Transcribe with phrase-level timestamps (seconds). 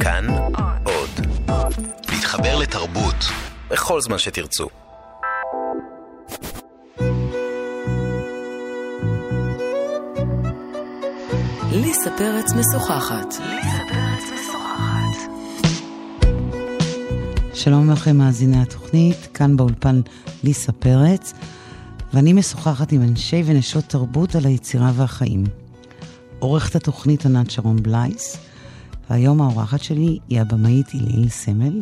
[0.00, 0.26] כאן
[0.84, 1.26] עוד.
[2.08, 3.14] להתחבר לתרבות
[3.70, 4.68] בכל זמן שתרצו.
[11.72, 13.34] ליסה פרץ משוחחת.
[17.54, 20.00] שלום לכם מאזיני התוכנית, כאן באולפן
[20.44, 21.32] ליסה פרץ,
[22.14, 25.44] ואני משוחחת עם אנשי ונשות תרבות על היצירה והחיים.
[26.38, 28.49] עורכת התוכנית ענת שרון בלייס,
[29.10, 31.78] והיום האורחת שלי היא הבמאית היליל סמל,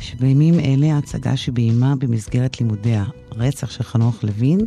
[0.00, 2.94] שבימים אלה ההצגה שביימה במסגרת לימודי
[3.30, 4.60] הרצח של חנוך לוין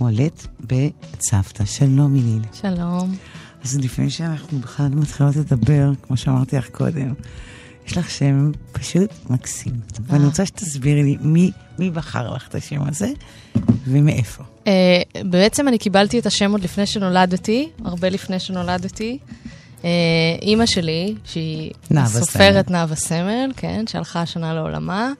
[0.00, 1.64] מועלית בצוותא.
[1.64, 2.42] שלום היליל.
[2.52, 3.16] שלום.
[3.64, 7.14] אז לפני שאנחנו בכלל מתחילות לדבר, כמו שאמרתי לך קודם,
[7.86, 9.72] יש לך שם פשוט מקסים.
[10.06, 13.08] ואני רוצה שתסבירי לי מי, מי בחר לך את השם הזה
[13.84, 14.44] ומאיפה.
[14.64, 14.68] Uh,
[15.24, 19.18] בעצם אני קיבלתי את השם עוד לפני שנולדתי, הרבה לפני שנולדתי.
[19.78, 19.84] Uh,
[20.42, 21.72] אימא שלי, שהיא
[22.06, 25.12] סופרת נאוה סמל, כן, שהלכה השנה לעולמה.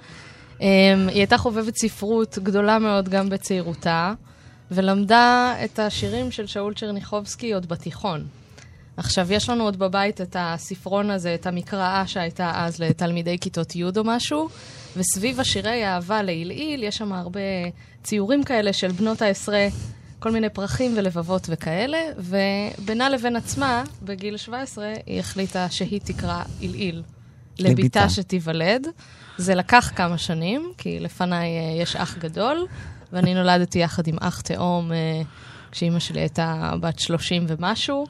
[0.58, 0.60] Um,
[1.08, 4.12] היא הייתה חובבת ספרות גדולה מאוד גם בצעירותה,
[4.70, 8.26] ולמדה את השירים של שאול צ'רניחובסקי עוד בתיכון.
[8.96, 13.84] עכשיו, יש לנו עוד בבית את הספרון הזה, את המקראה שהייתה אז לתלמידי כיתות י'
[13.84, 14.48] או משהו,
[14.96, 17.40] וסביב השירי האהבה לעילעיל, יש שם הרבה
[18.02, 19.66] ציורים כאלה של בנות העשרה,
[20.18, 27.02] כל מיני פרחים ולבבות וכאלה, ובינה לבין עצמה, בגיל 17, היא החליטה שהיא תקרא עילעיל
[27.58, 28.86] לביתה שתיוולד.
[29.36, 32.66] זה לקח כמה שנים, כי לפניי אה, יש אח גדול,
[33.12, 35.22] ואני נולדתי יחד עם אח תאום אה,
[35.70, 38.06] כשאימא שלי הייתה בת 30 ומשהו.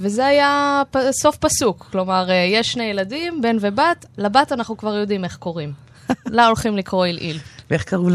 [0.00, 0.96] וזה היה פ...
[1.10, 1.88] סוף פסוק.
[1.92, 5.72] כלומר, אה, יש שני ילדים, בן ובת, לבת אנחנו כבר יודעים איך קוראים.
[6.26, 7.38] לה הולכים לקרוא עילעיל.
[7.70, 8.08] ואיך קראו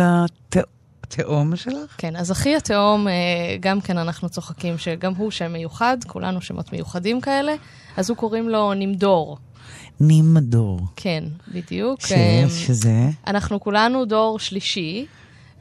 [1.19, 1.95] לתאום שלך?
[1.97, 3.13] כן, אז אחי התאום, אה,
[3.59, 7.53] גם כן אנחנו צוחקים שגם הוא שם מיוחד, כולנו שמות מיוחדים כאלה,
[7.97, 9.37] אז הוא קוראים לו נמדור.
[9.99, 10.79] נמדור.
[10.95, 12.01] כן, בדיוק.
[12.01, 12.13] ש...
[12.49, 13.09] שזה?
[13.27, 15.05] אנחנו כולנו דור שלישי.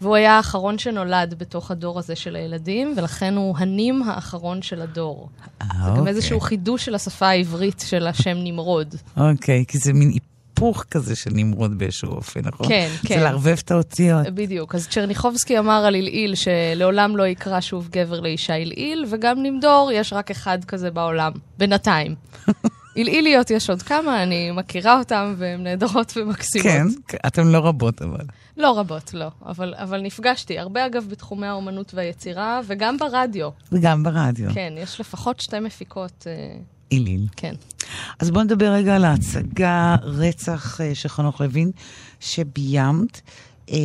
[0.00, 5.28] והוא היה האחרון שנולד בתוך הדור הזה של הילדים, ולכן הוא הנים האחרון של הדור.
[5.62, 6.00] אה, זה אוקיי.
[6.00, 8.94] גם איזשהו חידוש של השפה העברית של השם נמרוד.
[9.16, 10.10] אוקיי, כי זה מין
[10.54, 12.68] היפוך כזה של נמרוד באיזשהו אופן, נכון?
[12.68, 13.14] כן, כן.
[13.14, 14.26] זה לערבב את האותיות.
[14.26, 14.74] בדיוק.
[14.74, 20.12] אז צ'רניחובסקי אמר על עילעיל שלעולם לא יקרא שוב גבר לאישה עילעיל, וגם נמדור יש
[20.12, 22.14] רק אחד כזה בעולם, בינתיים.
[22.94, 26.66] עילעיליות יש עוד כמה, אני מכירה אותן, והן נהדרות ומקסימות.
[26.66, 26.86] כן,
[27.26, 28.24] אתן לא רבות אבל.
[28.56, 29.28] לא רבות, לא.
[29.46, 30.58] אבל, אבל נפגשתי.
[30.58, 33.50] הרבה, אגב, בתחומי האומנות והיצירה, וגם ברדיו.
[33.72, 34.50] וגם ברדיו.
[34.54, 36.26] כן, יש לפחות שתי מפיקות.
[36.26, 36.56] אה,
[36.92, 37.26] איליל.
[37.36, 37.54] כן.
[38.18, 41.70] אז בואו נדבר רגע על ההצגה רצח אה, של חנוך לוין,
[42.20, 43.20] שביימת.
[43.70, 43.76] אה,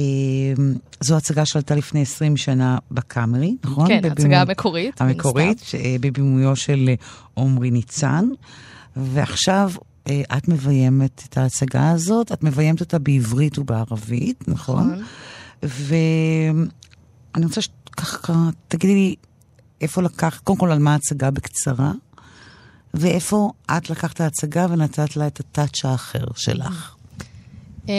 [1.00, 3.88] זו הצגה שעלתה לפני 20 שנה בקאמרי, נכון?
[3.88, 5.02] כן, ההצגה המקורית.
[5.02, 5.62] המקורית,
[6.02, 6.90] בבימויו של
[7.34, 8.30] עומרי ניצן.
[8.96, 9.72] ועכשיו
[10.10, 14.92] אה, את מביימת את ההצגה הזאת, את מביימת אותה בעברית ובערבית, נכון?
[14.92, 15.04] נכון.
[17.34, 19.16] ואני רוצה שככה תגידי לי
[19.82, 21.92] איפה לקחת, קודם כל על מה ההצגה בקצרה,
[22.94, 26.96] ואיפה את לקחת ההצגה ונתת לה את הטאץ' האחר שלך.
[27.86, 27.90] Um,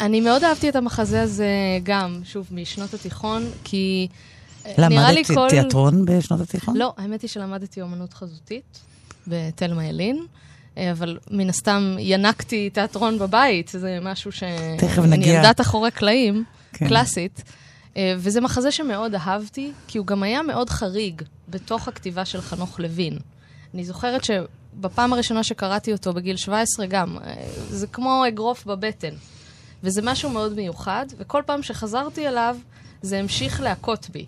[0.00, 1.48] אני מאוד אהבתי את המחזה הזה
[1.82, 4.08] גם, שוב, משנות התיכון, כי
[4.66, 5.32] אה, נראה לי כל...
[5.32, 6.76] למדת תיאטרון בשנות התיכון?
[6.76, 8.80] לא, האמת היא שלמדתי אומנות חזותית
[9.26, 10.26] בתלמה ילין.
[10.92, 14.42] אבל מן הסתם ינקתי תיאטרון בבית, זה משהו ש...
[14.78, 15.38] תכף נגיע.
[15.38, 16.88] אני ילדת אחורי קלעים, כן.
[16.88, 17.42] קלאסית.
[17.98, 23.18] וזה מחזה שמאוד אהבתי, כי הוא גם היה מאוד חריג בתוך הכתיבה של חנוך לוין.
[23.74, 27.18] אני זוכרת שבפעם הראשונה שקראתי אותו בגיל 17 גם,
[27.70, 29.14] זה כמו אגרוף בבטן.
[29.82, 32.56] וזה משהו מאוד מיוחד, וכל פעם שחזרתי אליו,
[33.02, 34.26] זה המשיך להכות בי.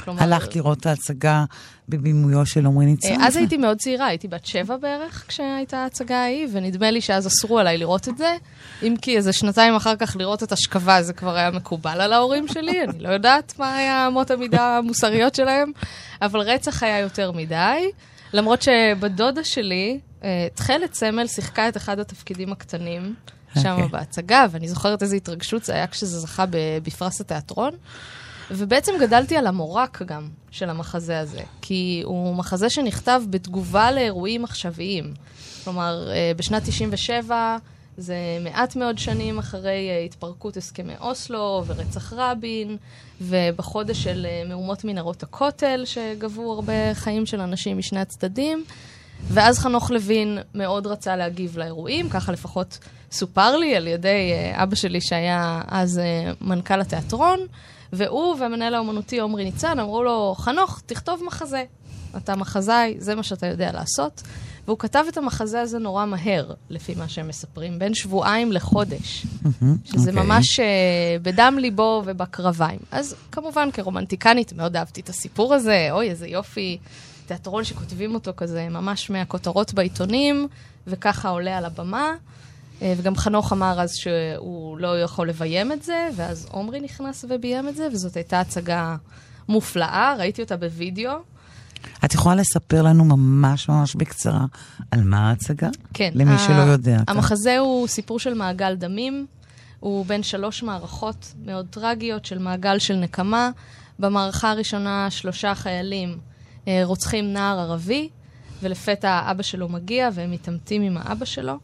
[0.00, 0.22] כלומר...
[0.22, 1.44] הלכת לראות את ההצגה
[1.88, 3.20] בבימויו של עמרי ניצן?
[3.20, 7.58] אז הייתי מאוד צעירה, הייתי בת שבע בערך כשהייתה ההצגה ההיא, ונדמה לי שאז אסרו
[7.58, 8.36] עליי לראות את זה.
[8.82, 12.48] אם כי איזה שנתיים אחר כך לראות את השכבה זה כבר היה מקובל על ההורים
[12.48, 15.72] שלי, אני לא יודעת מה היה אמות המידה המוסריות שלהם,
[16.22, 17.90] אבל רצח היה יותר מדי.
[18.36, 20.00] למרות שבדודה שלי,
[20.54, 23.14] תכלת סמל שיחקה את אחד התפקידים הקטנים.
[23.62, 23.88] שם okay.
[23.88, 26.44] בהצגה, ואני זוכרת איזו התרגשות זה היה כשזה זכה
[26.82, 27.70] בפרס התיאטרון.
[28.50, 35.14] ובעצם גדלתי על המורק גם של המחזה הזה, כי הוא מחזה שנכתב בתגובה לאירועים עכשוויים.
[35.64, 37.56] כלומר, אה, בשנת 97,
[37.96, 42.76] זה מעט מאוד שנים אחרי אה, התפרקות הסכמי אוסלו ורצח רבין,
[43.20, 48.64] ובחודש של אה, מהומות מנהרות הכותל, שגבו הרבה חיים של אנשים משני הצדדים.
[49.28, 52.78] ואז חנוך לוין מאוד רצה להגיב לאירועים, ככה לפחות
[53.12, 56.00] סופר לי על ידי אבא שלי שהיה אז
[56.40, 57.38] מנכ"ל התיאטרון.
[57.92, 61.64] והוא והמנהל האומנותי עמרי ניצן אמרו לו, חנוך, תכתוב מחזה.
[62.16, 64.22] אתה מחזאי, זה מה שאתה יודע לעשות.
[64.66, 69.26] והוא כתב את המחזה הזה נורא מהר, לפי מה שהם מספרים, בין שבועיים לחודש,
[69.84, 70.12] שזה okay.
[70.12, 70.22] אוקיי.
[70.22, 70.62] ממש uh,
[71.22, 72.78] בדם ליבו ובקרביים.
[72.90, 76.78] אז כמובן, כרומנטיקנית, מאוד אהבתי את הסיפור הזה, אוי, איזה יופי,
[77.26, 80.48] תיאטרון שכותבים אותו כזה ממש מהכותרות בעיתונים,
[80.86, 82.14] וככה עולה על הבמה.
[82.82, 87.68] אה, וגם חנוך אמר אז שהוא לא יכול לביים את זה, ואז עומרי נכנס וביים
[87.68, 88.96] את זה, וזאת הייתה הצגה
[89.48, 91.12] מופלאה, ראיתי אותה בווידאו.
[92.04, 94.44] את יכולה לספר לנו ממש ממש בקצרה
[94.90, 95.68] על מה ההצגה?
[95.94, 96.10] כן.
[96.14, 96.98] למי שלא יודע.
[97.08, 99.26] המחזה הוא סיפור של מעגל דמים.
[99.80, 103.50] הוא בין שלוש מערכות מאוד טרגיות של מעגל של נקמה.
[103.98, 106.18] במערכה הראשונה שלושה חיילים
[106.68, 108.08] אה, רוצחים נער ערבי,
[108.62, 111.58] ולפתע אבא שלו מגיע והם מתעמתים עם האבא שלו.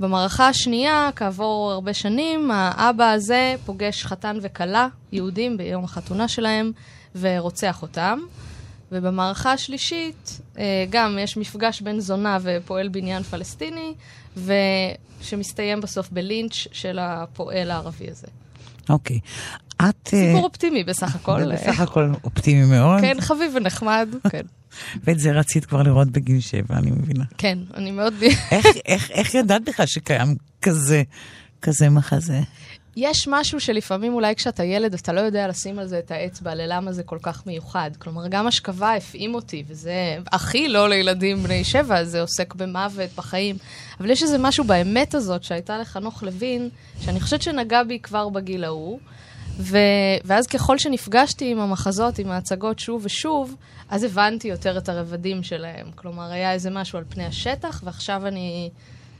[0.00, 6.72] במערכה השנייה, כעבור הרבה שנים, האבא הזה פוגש חתן וכלה, יהודים, ביום החתונה שלהם,
[7.20, 8.18] ורוצח אותם.
[8.92, 13.94] ובמערכה השלישית, אה, גם יש מפגש בין זונה ופועל בניין פלסטיני,
[14.36, 18.26] ושמסתיים בסוף בלינץ' של הפועל הערבי הזה.
[18.88, 19.20] אוקיי.
[19.76, 20.08] את...
[20.08, 21.40] סיפור uh, אופטימי בסך הכל.
[21.54, 23.00] בסך הכל אופטימי מאוד.
[23.00, 24.42] כן, חביב ונחמד, כן.
[25.04, 27.24] ואת זה רצית כבר לראות בגיל שבע, אני מבינה.
[27.38, 28.14] כן, אני מאוד...
[28.50, 31.02] איך, איך, איך ידעת בכלל שקיים כזה,
[31.62, 32.40] כזה מחזה?
[32.96, 36.92] יש משהו שלפעמים אולי כשאתה ילד אתה לא יודע לשים על זה את האצבע ללמה
[36.92, 37.90] זה כל כך מיוחד.
[37.98, 43.56] כלומר, גם השכבה הפעים אותי, וזה הכי לא לילדים בני שבע, זה עוסק במוות, בחיים.
[44.00, 46.68] אבל יש איזה משהו באמת הזאת שהייתה לחנוך לוין,
[47.00, 48.98] שאני חושבת שנגע בי כבר בגיל ההוא.
[49.58, 49.78] ו...
[50.24, 53.54] ואז ככל שנפגשתי עם המחזות, עם ההצגות שוב ושוב,
[53.90, 55.86] אז הבנתי יותר את הרבדים שלהם.
[55.94, 58.70] כלומר, היה איזה משהו על פני השטח, ועכשיו אני...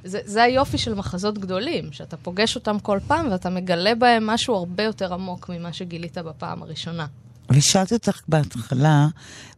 [0.04, 4.54] זה, זה היופי של מחזות גדולים, שאתה פוגש אותם כל פעם ואתה מגלה בהם משהו
[4.54, 7.06] הרבה יותר עמוק ממה שגילית בפעם הראשונה.
[7.50, 9.06] ושאלתי אותך בהתחלה,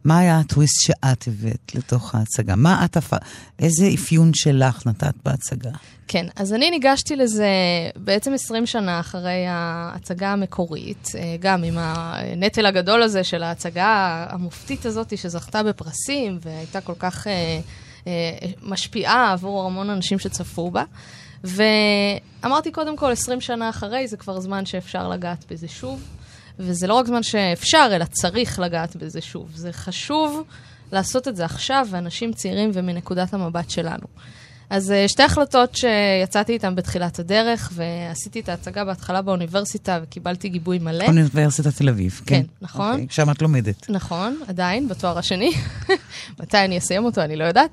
[0.05, 2.55] מה היה הטוויסט שאת הבאת לתוך ההצגה?
[2.55, 2.97] מה את,
[3.59, 5.71] איזה אפיון שלך נתת בהצגה?
[6.07, 7.49] כן, אז אני ניגשתי לזה
[7.95, 14.85] בעצם 20 שנה אחרי ההצגה המקורית, אה, גם עם הנטל הגדול הזה של ההצגה המופתית
[14.85, 17.59] הזאת שזכתה בפרסים והייתה כל כך אה,
[18.61, 20.83] משפיעה עבור המון אנשים שצפו בה.
[21.43, 26.03] ואמרתי קודם כל, 20 שנה אחרי, זה כבר זמן שאפשר לגעת בזה שוב.
[26.59, 29.51] וזה לא רק זמן שאפשר, אלא צריך לגעת בזה שוב.
[29.55, 30.43] זה חשוב
[30.91, 34.07] לעשות את זה עכשיו, ואנשים צעירים ומנקודת המבט שלנו.
[34.69, 40.79] אז אה, שתי החלטות שיצאתי איתן בתחילת הדרך, ועשיתי את ההצגה בהתחלה באוניברסיטה וקיבלתי גיבוי
[40.79, 41.05] מלא.
[41.05, 42.35] אוניברסיטת תל אביב, כן.
[42.35, 42.91] כן, נכון.
[42.91, 43.89] Okay, אוקיי, שם את לומדת.
[43.89, 45.51] נכון, עדיין, בתואר השני.
[46.39, 47.71] מתי אני אסיים אותו, אני לא יודעת.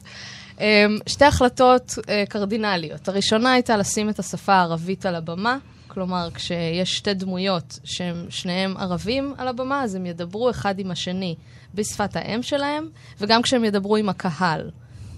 [0.61, 0.65] אמ,
[1.07, 3.09] שתי החלטות אה, קרדינליות.
[3.09, 5.59] הראשונה הייתה לשים את השפה הערבית על הבמה.
[5.89, 11.35] כלומר, כשיש שתי דמויות שהם שניהם ערבים על הבמה, אז הם ידברו אחד עם השני
[11.75, 12.89] בשפת האם שלהם,
[13.21, 14.71] וגם כשהם ידברו עם הקהל.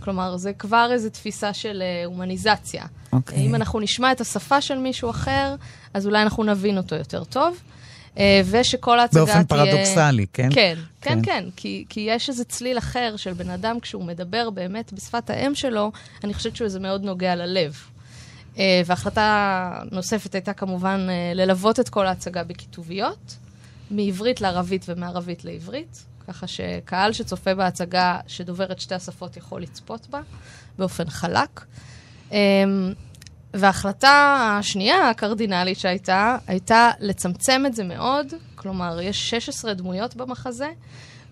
[0.06, 2.82] כלומר, זה כבר איזו תפיסה של uh, הומניזציה.
[2.82, 3.12] Okay.
[3.12, 3.38] אוקיי.
[3.38, 5.55] אם אנחנו נשמע את השפה של מישהו אחר,
[5.94, 7.61] אז אולי אנחנו נבין אותו יותר טוב.
[8.14, 8.19] Uh,
[8.50, 9.35] ושכל ההצגה תהיה...
[9.35, 10.49] באופן פרדוקסלי, כן?
[10.53, 11.44] כן, כן, כן, כן.
[11.56, 15.93] כי, כי יש איזה צליל אחר של בן אדם, כשהוא מדבר באמת בשפת האם שלו,
[16.25, 17.76] אני חושבת שזה מאוד נוגע ללב.
[18.55, 23.37] Uh, והחלטה נוספת הייתה כמובן ללוות את כל ההצגה בכיתוביות,
[23.91, 26.05] מעברית לערבית ומערבית לעברית.
[26.26, 30.20] ככה שקהל שצופה בהצגה שדובר את שתי השפות יכול לצפות בה
[30.78, 31.64] באופן חלק.
[32.32, 32.37] אמ,
[33.55, 40.69] וההחלטה השנייה הקרדינלית שהייתה, הייתה לצמצם את זה מאוד, כלומר, יש 16 דמויות במחזה,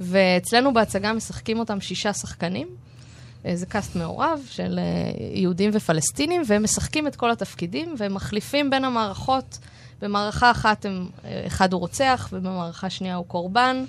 [0.01, 2.69] ואצלנו בהצגה משחקים אותם שישה שחקנים.
[3.55, 4.85] זה קאסט מעורב של אה,
[5.35, 9.59] יהודים ופלסטינים, והם משחקים את כל התפקידים, והם מחליפים בין המערכות.
[10.03, 13.85] במערכה אחת הם, אה, אחד הוא רוצח, ובמערכה שנייה הוא קורבן.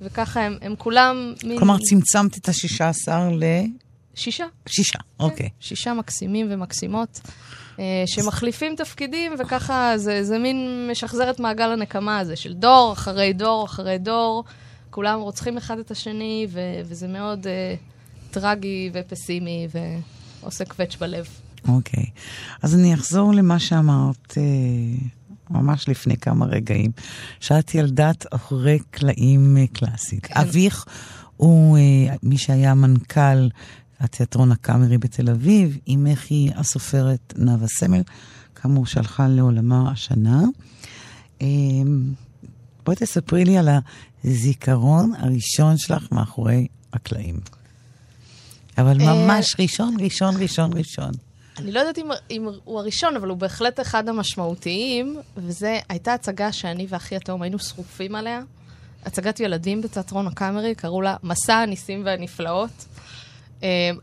[0.00, 1.34] וככה הם, הם כולם...
[1.44, 1.58] מין...
[1.58, 3.44] כלומר, צמצמת את השישה עשר ל...
[4.14, 4.44] שישה.
[4.66, 5.48] שישה, כן, אוקיי.
[5.60, 7.20] שישה מקסימים ומקסימות,
[7.78, 13.32] אה, שמחליפים תפקידים, וככה זה, זה מין משחזר את מעגל הנקמה הזה, של דור אחרי
[13.32, 14.44] דור אחרי דור,
[14.90, 17.74] כולם רוצחים אחד את השני, ו, וזה מאוד אה,
[18.30, 19.68] טרגי ופסימי,
[20.42, 21.26] ועושה קווץ' בלב.
[21.68, 22.04] אוקיי.
[22.62, 24.34] אז אני אחזור למה שאמרת.
[24.36, 25.15] אה...
[25.50, 26.90] ממש לפני כמה רגעים,
[27.40, 30.26] שאת ילדת אחרי קלעים אה, קלאסית.
[30.26, 30.40] כן.
[30.40, 30.84] אביך
[31.36, 33.48] הוא אה, מי שהיה מנכ"ל
[34.00, 38.02] התיאטרון הקאמרי בתל אביב, אמך היא הסופרת נאוה סמל,
[38.54, 40.42] כאמור שהלכה לעולמה השנה.
[41.42, 41.46] אה,
[42.84, 43.68] בואי תספרי לי על
[44.24, 47.40] הזיכרון הראשון שלך מאחורי הקלעים.
[48.78, 51.10] אבל ממש ראשון, ראשון, ראשון, ראשון.
[51.58, 56.52] אני לא יודעת אם, אם הוא הראשון, אבל הוא בהחלט אחד המשמעותיים, וזו הייתה הצגה
[56.52, 58.42] שאני ואחי התאום היינו שרופים עליה.
[59.04, 62.84] הצגת ילדים בתיאטרון הקאמרי, קראו לה מסע הניסים והנפלאות.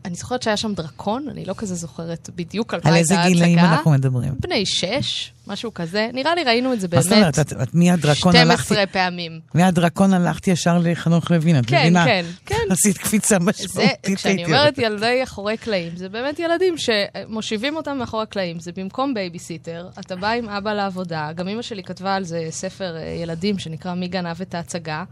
[0.04, 3.22] אני זוכרת שהיה שם דרקון, אני לא כזה זוכרת בדיוק על מה הייתה ההצגה.
[3.22, 4.34] על איזה גילאים אנחנו מדברים?
[4.40, 6.08] בני שש, משהו כזה.
[6.12, 7.04] נראה לי ראינו את זה באמת.
[7.04, 7.38] מה זאת אומרת?
[7.38, 8.74] את מהדרקון הלכתי...
[8.74, 9.40] 12 פעמים.
[9.54, 12.04] מהדרקון הלכתי ישר לחנוך לוין, את כן, מבינה?
[12.04, 12.54] כן, כן.
[12.70, 14.06] עשית קפיצה משמעותית.
[14.06, 18.60] זה, כשאני אומרת ילדי אחורי קלעים, זה באמת ילדים שמושיבים אותם מאחורי הקלעים.
[18.60, 21.30] זה במקום בייביסיטר, אתה בא עם אבא לעבודה.
[21.34, 25.04] גם אמא שלי כתבה על זה ספר אה, ילדים שנקרא מי גנב את ההצגה.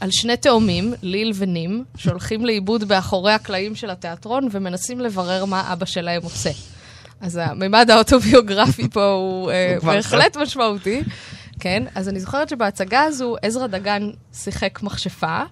[0.00, 5.86] על שני תאומים, ליל ונים, שהולכים לאיבוד באחורי הקלעים של התיאטרון ומנסים לברר מה אבא
[5.86, 6.50] שלהם עושה.
[7.20, 11.02] אז הממד האוטוביוגרפי פה הוא uh, בהחלט משמעותי.
[11.60, 15.42] כן, אז אני זוכרת שבהצגה הזו עזרא דגן שיחק מכשפה,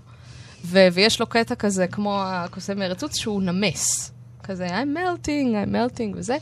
[0.64, 4.12] ו- ויש לו קטע כזה, כמו הקוסם מארצוץ, שהוא נמס.
[4.42, 6.36] כזה, I'm melting, I'm melting וזה.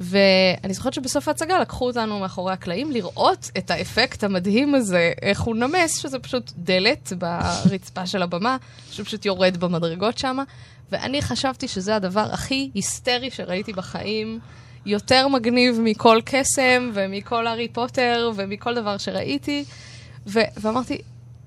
[0.00, 5.56] ואני זוכרת שבסוף ההצגה לקחו אותנו מאחורי הקלעים לראות את האפקט המדהים הזה, איך הוא
[5.56, 8.56] נמס, שזה פשוט דלת ברצפה של הבמה,
[8.90, 10.38] שפשוט יורד במדרגות שם.
[10.92, 14.40] ואני חשבתי שזה הדבר הכי היסטרי שראיתי בחיים.
[14.86, 19.64] יותר מגניב מכל קסם ומכל הארי פוטר ומכל דבר שראיתי.
[20.26, 20.98] ו- ואמרתי,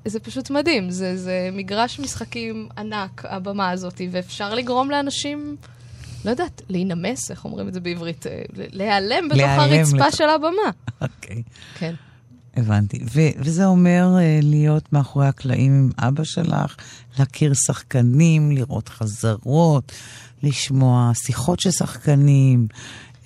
[0.05, 5.55] זה פשוט מדהים, זה, זה מגרש משחקים ענק, הבמה הזאת, ואפשר לגרום לאנשים,
[6.25, 8.27] לא יודעת, להינמס, איך אומרים את זה בעברית?
[8.27, 10.13] אה, להיעלם בתוך הרצפה לת...
[10.13, 10.71] של הבמה.
[11.01, 11.35] אוקיי.
[11.35, 11.79] Okay.
[11.79, 11.93] כן.
[12.55, 12.99] הבנתי.
[13.13, 16.75] ו- וזה אומר uh, להיות מאחורי הקלעים עם אבא שלך,
[17.19, 19.91] להכיר שחקנים, לראות חזרות,
[20.43, 22.67] לשמוע שיחות של שחקנים,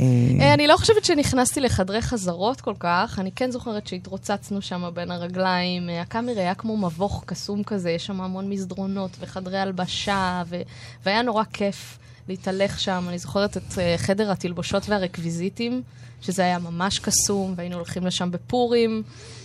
[0.01, 5.12] אה, אני לא חושבת שנכנסתי לחדרי חזרות כל כך, אני כן זוכרת שהתרוצצנו שם בין
[5.12, 5.89] הרגליים.
[6.01, 10.62] הקאמרי היה כמו מבוך קסום כזה, יש שם המון מסדרונות וחדרי הלבשה, ו...
[11.05, 13.05] והיה נורא כיף להתהלך שם.
[13.09, 15.83] אני זוכרת את חדר התלבושות והרקוויזיטים.
[16.23, 19.03] שזה היה ממש קסום, והיינו הולכים לשם בפורים,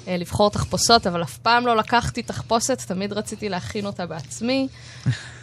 [0.09, 4.69] אה, לבחור תחפושות, אבל אף פעם לא לקחתי תחפושת, תמיד רציתי להכין אותה בעצמי.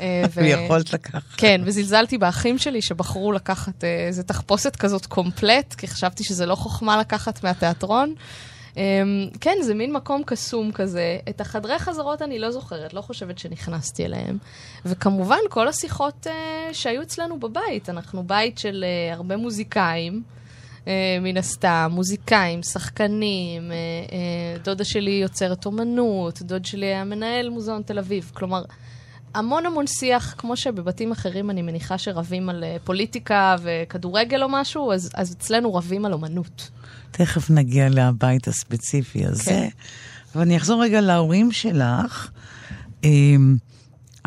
[0.01, 1.21] אה, ויכולת לקחת.
[1.37, 6.55] כן, וזלזלתי באחים שלי שבחרו לקחת אה, איזה תחפושת כזאת קומפלט, כי חשבתי שזה לא
[6.55, 8.15] חוכמה לקחת מהתיאטרון.
[9.41, 11.17] כן, זה מין מקום קסום כזה.
[11.29, 14.38] את החדרי חזרות אני לא זוכרת, לא חושבת שנכנסתי אליהם.
[14.86, 16.27] וכמובן, כל השיחות
[16.72, 20.24] שהיו אצלנו בבית, אנחנו בית של הרבה מוזיקאים.
[20.88, 23.77] אה, מן הסתם, מוזיקאים, שחקנים, אה,
[24.12, 28.32] אה, דודה שלי יוצרת אומנות, דוד שלי היה מנהל מוזיאון תל אביב.
[28.34, 28.63] כלומר,
[29.35, 35.09] המון המון שיח, כמו שבבתים אחרים אני מניחה שרבים על פוליטיקה וכדורגל או משהו, אז,
[35.13, 36.69] אז אצלנו רבים על אומנות.
[37.11, 39.43] תכף נגיע לבית הספציפי הזה.
[39.43, 39.69] כן.
[40.35, 42.31] אבל אני אחזור רגע להורים שלך.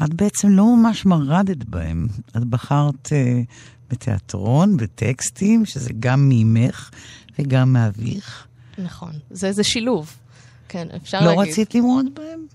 [0.05, 2.07] את בעצם לא ממש מרדת בהם.
[2.37, 3.09] את בחרת
[3.91, 6.91] בתיאטרון, בטקסטים, שזה גם ממך
[7.39, 8.47] וגם מאביך.
[8.79, 10.17] נכון, זה איזה שילוב.
[10.69, 11.39] כן, אפשר לא להגיד.
[11.39, 12.47] לא רצית למרוד בהם?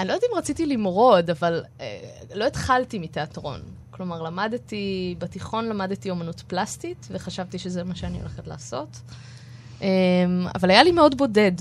[0.00, 1.82] אני לא יודעת אם רציתי למרוד, אבל uh,
[2.34, 3.60] לא התחלתי מתיאטרון.
[3.90, 9.00] כלומר, למדתי, בתיכון למדתי אומנות פלסטית, וחשבתי שזה מה שאני הולכת לעשות.
[9.80, 9.82] Um,
[10.54, 11.52] אבל היה לי מאוד בודד.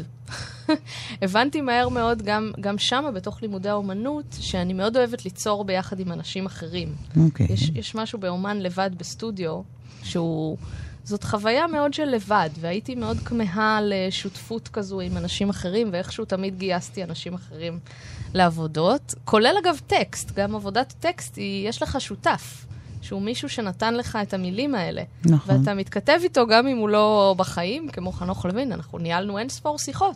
[1.22, 6.12] הבנתי מהר מאוד, גם, גם שם, בתוך לימודי האומנות, שאני מאוד אוהבת ליצור ביחד עם
[6.12, 6.96] אנשים אחרים.
[7.13, 7.19] Okay.
[7.25, 7.48] אוקיי.
[7.50, 9.62] יש, יש משהו באומן לבד בסטודיו,
[10.03, 10.58] שהוא...
[11.03, 16.58] זאת חוויה מאוד של לבד, והייתי מאוד כמהה לשותפות כזו עם אנשים אחרים, ואיכשהו תמיד
[16.58, 17.79] גייסתי אנשים אחרים
[18.34, 19.16] לעבודות.
[19.26, 22.66] כולל אגב טקסט, גם עבודת טקסט, היא, יש לך שותף.
[23.02, 25.02] שהוא מישהו שנתן לך את המילים האלה.
[25.26, 25.60] נכון.
[25.60, 29.80] ואתה מתכתב איתו גם אם הוא לא בחיים, כמו חנוך לוין, אנחנו ניהלנו אין ספור
[29.80, 30.16] שיחות.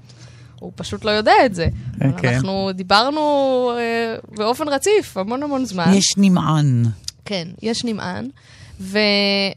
[0.60, 1.67] הוא פשוט לא יודע את זה.
[2.00, 2.22] Okay.
[2.22, 2.34] כן.
[2.34, 3.22] אנחנו דיברנו
[3.77, 5.91] אה, באופן רציף, המון המון זמן.
[5.93, 6.84] יש נמען.
[7.25, 8.29] כן, יש נמען.
[8.79, 9.55] והמרד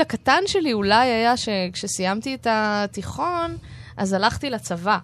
[0.00, 3.56] הקטן שלי אולי היה שכשסיימתי את התיכון,
[3.96, 4.98] אז הלכתי לצבא.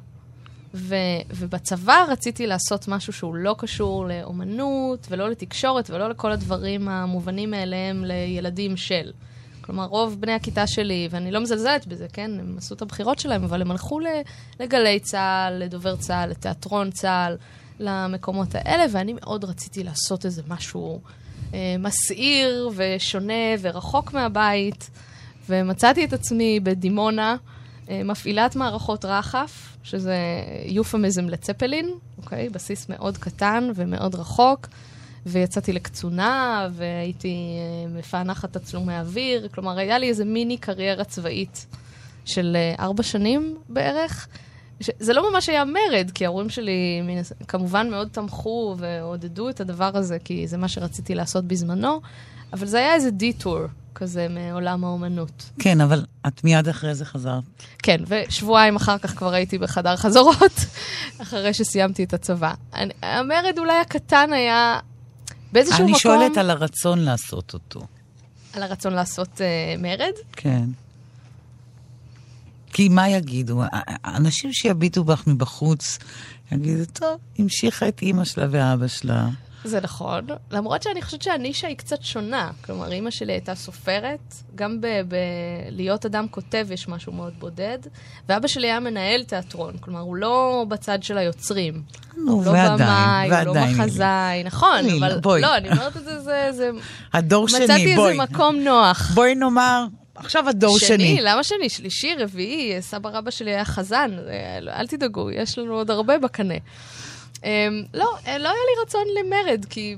[0.74, 0.94] ו,
[1.30, 8.04] ובצבא רציתי לעשות משהו שהוא לא קשור לאומנות, ולא לתקשורת, ולא לכל הדברים המובנים מאליהם
[8.04, 9.12] לילדים של.
[9.60, 12.30] כלומר, רוב בני הכיתה שלי, ואני לא מזלזלת בזה, כן?
[12.40, 14.00] הם עשו את הבחירות שלהם, אבל הם הלכו
[14.60, 17.36] לגלי צה"ל, לדובר צה"ל, לתיאטרון צה"ל,
[17.80, 21.00] למקומות האלה, ואני מאוד רציתי לעשות איזה משהו
[21.54, 24.90] אה, מסעיר ושונה ורחוק מהבית,
[25.48, 27.36] ומצאתי את עצמי בדימונה.
[27.90, 30.16] אה, מפעילת מערכות רחף, שזה
[30.64, 32.48] יופמיזם לצפלין, אוקיי?
[32.48, 34.68] בסיס מאוד קטן ומאוד רחוק.
[35.26, 39.48] ויצאתי לקצונה, והייתי אה, מפענחת תצלומי אוויר.
[39.48, 41.66] כלומר, היה לי איזה מיני קריירה צבאית
[42.24, 44.28] של אה, ארבע שנים בערך.
[44.80, 47.02] זה לא ממש היה מרד, כי ההורים שלי
[47.48, 52.00] כמובן מאוד תמכו ועודדו את הדבר הזה, כי זה מה שרציתי לעשות בזמנו,
[52.52, 53.58] אבל זה היה איזה דיטור
[53.98, 55.50] כזה מעולם האומנות.
[55.58, 57.42] כן, אבל את מיד אחרי זה חזרת.
[57.82, 60.60] כן, ושבועיים אחר כך כבר הייתי בחדר חזרות,
[61.22, 62.54] אחרי שסיימתי את הצבא.
[62.74, 64.78] אני, המרד אולי הקטן היה
[65.52, 66.12] באיזשהו אני מקום...
[66.12, 67.80] אני שואלת על הרצון לעשות אותו.
[68.52, 70.12] על הרצון לעשות uh, מרד?
[70.32, 70.64] כן.
[72.72, 73.62] כי מה יגידו?
[74.04, 75.98] אנשים שיביטו בך מבחוץ,
[76.52, 79.28] יגידו, טוב, המשיכה את אימא שלה ואבא שלה.
[79.64, 82.50] זה נכון, למרות שאני חושבת שהנישה היא קצת שונה.
[82.64, 87.78] כלומר, אימא שלי הייתה סופרת, גם בלהיות אדם כותב יש משהו מאוד בודד,
[88.28, 91.82] ואבא שלי היה מנהל תיאטרון, כלומר, הוא לא בצד של היוצרים.
[92.16, 93.46] נו, לא ועדיין, במאי, ועדיין.
[93.48, 95.20] הוא לא מחזאי, נכון, אני, אבל...
[95.20, 95.40] בואי.
[95.40, 96.48] לא, אני אומרת את זה, זה...
[96.52, 96.70] זה...
[97.12, 98.10] הדור שני, מצאתי בואי.
[98.12, 99.10] איזה מקום נוח.
[99.14, 99.84] בואי נאמר,
[100.14, 100.88] עכשיו הדור שני.
[100.88, 101.68] שני, למה שני?
[101.68, 104.10] שלישי, רביעי, סבא רבא שלי היה חזן,
[104.68, 106.54] אל תדאגו, יש לנו עוד הרבה בקנה.
[107.40, 107.44] Um,
[107.94, 109.96] לא, לא היה לי רצון למרד, כי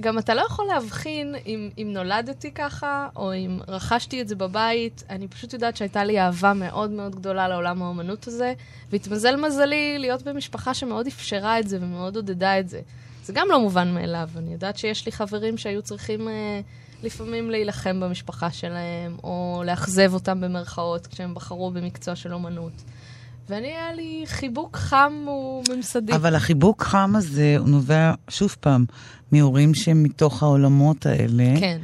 [0.00, 5.04] גם אתה לא יכול להבחין אם, אם נולדתי ככה, או אם רכשתי את זה בבית.
[5.10, 8.52] אני פשוט יודעת שהייתה לי אהבה מאוד מאוד גדולה לעולם האומנות הזה,
[8.90, 12.80] והתמזל מזלי להיות במשפחה שמאוד אפשרה את זה ומאוד עודדה את זה.
[13.24, 14.28] זה גם לא מובן מאליו.
[14.36, 16.30] אני יודעת שיש לי חברים שהיו צריכים uh,
[17.02, 22.72] לפעמים להילחם במשפחה שלהם, או לאכזב אותם במרכאות כשהם בחרו במקצוע של אומנות.
[23.50, 25.12] ואני, היה לי חיבוק חם
[25.68, 26.14] וממסדי.
[26.14, 28.84] אבל החיבוק חם הזה, הוא נובע, שוב פעם,
[29.32, 31.54] מהורים שהם מתוך העולמות האלה.
[31.60, 31.78] כן.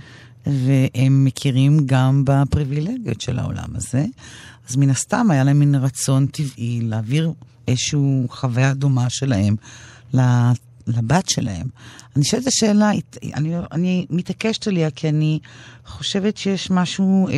[0.46, 4.04] והם מכירים גם בפריבילגיות של העולם הזה.
[4.68, 7.32] אז מן הסתם היה להם מין רצון טבעי להעביר
[7.68, 9.56] איזושהי חוויה דומה שלהם
[10.86, 11.66] לבת שלהם.
[12.16, 12.90] אני שואלת את השאלה,
[13.34, 15.38] אני, אני מתעקשת עליה כי אני
[15.86, 17.34] חושבת שיש משהו אה,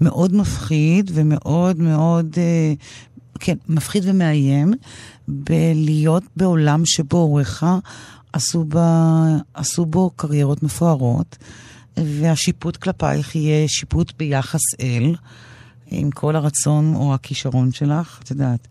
[0.00, 2.72] מאוד מפחיד ומאוד מאוד אה,
[3.44, 4.72] כן, מפחיד ומאיים
[5.28, 7.66] בלהיות בעולם שבו הוריך
[8.32, 11.38] עשו, בה, עשו בו קריירות מפוארות,
[11.96, 15.14] והשיפוט כלפייך יהיה שיפוט ביחס אל,
[15.86, 18.68] עם כל הרצון או הכישרון שלך, את יודעת.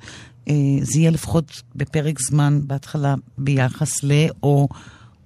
[0.48, 4.12] אה, זה יהיה לפחות בפרק זמן בהתחלה ביחס ל,
[4.44, 4.68] או,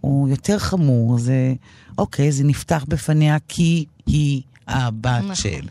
[0.03, 1.53] או יותר חמור, זה,
[1.97, 5.35] אוקיי, זה נפתח בפניה כי היא הבת נכון.
[5.35, 5.67] של.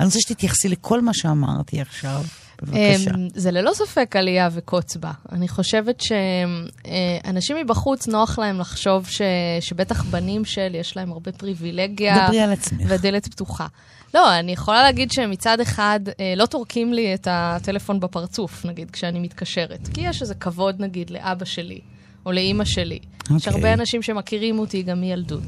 [0.00, 2.24] אני רוצה שתתייחסי לכל מה שאמרתי עכשיו.
[2.62, 3.10] בבקשה.
[3.10, 5.10] אמ, זה ללא ספק עלייה וקוץ בה.
[5.32, 9.22] אני חושבת שאנשים מבחוץ, נוח להם לחשוב ש...
[9.60, 12.26] שבטח בנים של, יש להם הרבה פריבילגיה.
[12.26, 12.80] דברי על עצמך.
[12.88, 13.66] ודלת פתוחה.
[14.14, 19.18] לא, אני יכולה להגיד שמצד אחד אה, לא טורקים לי את הטלפון בפרצוף, נגיד, כשאני
[19.18, 19.88] מתקשרת.
[19.94, 21.80] כי יש איזה כבוד, נגיד, לאבא שלי,
[22.26, 22.98] או לאימא שלי.
[22.98, 23.36] Okay.
[23.36, 23.74] יש הרבה אוקיי.
[23.74, 25.42] אנשים שמכירים אותי גם מילדות.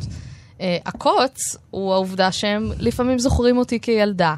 [0.58, 4.34] Uh, הקוץ הוא העובדה שהם לפעמים זוכרים אותי כילדה.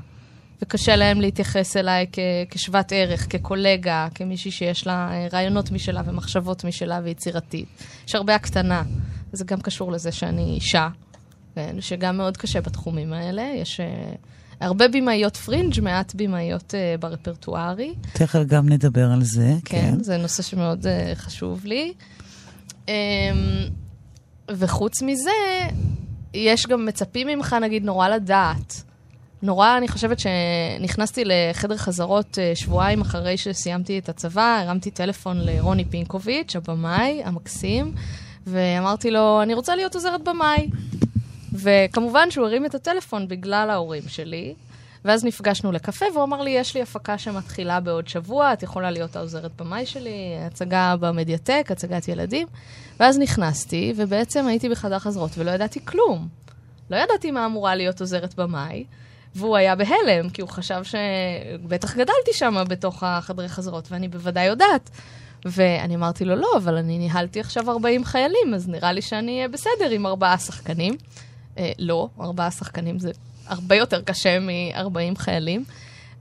[0.63, 2.19] וקשה להם להתייחס אליי כ-
[2.51, 7.69] כשוות ערך, כקולגה, כמישהי שיש לה אה, רעיונות משלה ומחשבות משלה ויצירתית.
[8.09, 8.83] יש הרבה הקטנה.
[9.33, 10.89] זה גם קשור לזה שאני אישה,
[11.55, 13.43] כן, שגם מאוד קשה בתחומים האלה.
[13.57, 14.17] יש uh,
[14.61, 17.95] הרבה במאיות פרינג', מעט במאיות uh, ברפרטוארי.
[18.13, 19.81] תכף גם נדבר על זה, כן.
[19.81, 21.93] כן, זה נושא שמאוד uh, חשוב לי.
[22.87, 22.91] Um,
[24.51, 25.31] וחוץ מזה,
[26.35, 28.83] יש גם מצפים ממך, נגיד, נורא לדעת.
[29.47, 35.85] נורא, אני חושבת שנכנסתי לחדר חזרות אה, שבועיים אחרי שסיימתי את הצבא, הרמתי טלפון לרוני
[35.85, 37.95] פינקוביץ', הבמאי המקסים,
[38.47, 40.71] ואמרתי לו, אני רוצה להיות עוזרת במאי.
[41.53, 44.55] וכמובן שהוא הרים את הטלפון בגלל ההורים שלי,
[45.05, 49.17] ואז נפגשנו לקפה, והוא אמר לי, יש לי הפקה שמתחילה בעוד שבוע, את יכולה להיות
[49.17, 52.47] העוזרת במאי שלי, הצגה במדיאטק, הצגת ילדים.
[53.01, 56.29] ואז נכנסתי, ובעצם הייתי בחדר חזרות ולא ידעתי כלום.
[56.91, 58.85] לא ידעתי מה אמורה להיות עוזרת במאי.
[59.37, 64.91] והוא היה בהלם, כי הוא חשב שבטח גדלתי שם בתוך החדרי חזרות, ואני בוודאי יודעת.
[65.45, 69.49] ואני אמרתי לו, לא, אבל אני ניהלתי עכשיו 40 חיילים, אז נראה לי שאני אהיה
[69.49, 70.97] בסדר עם ארבעה שחקנים.
[71.59, 73.11] אה, לא, ארבעה שחקנים זה
[73.47, 75.65] הרבה יותר קשה מ-40 חיילים.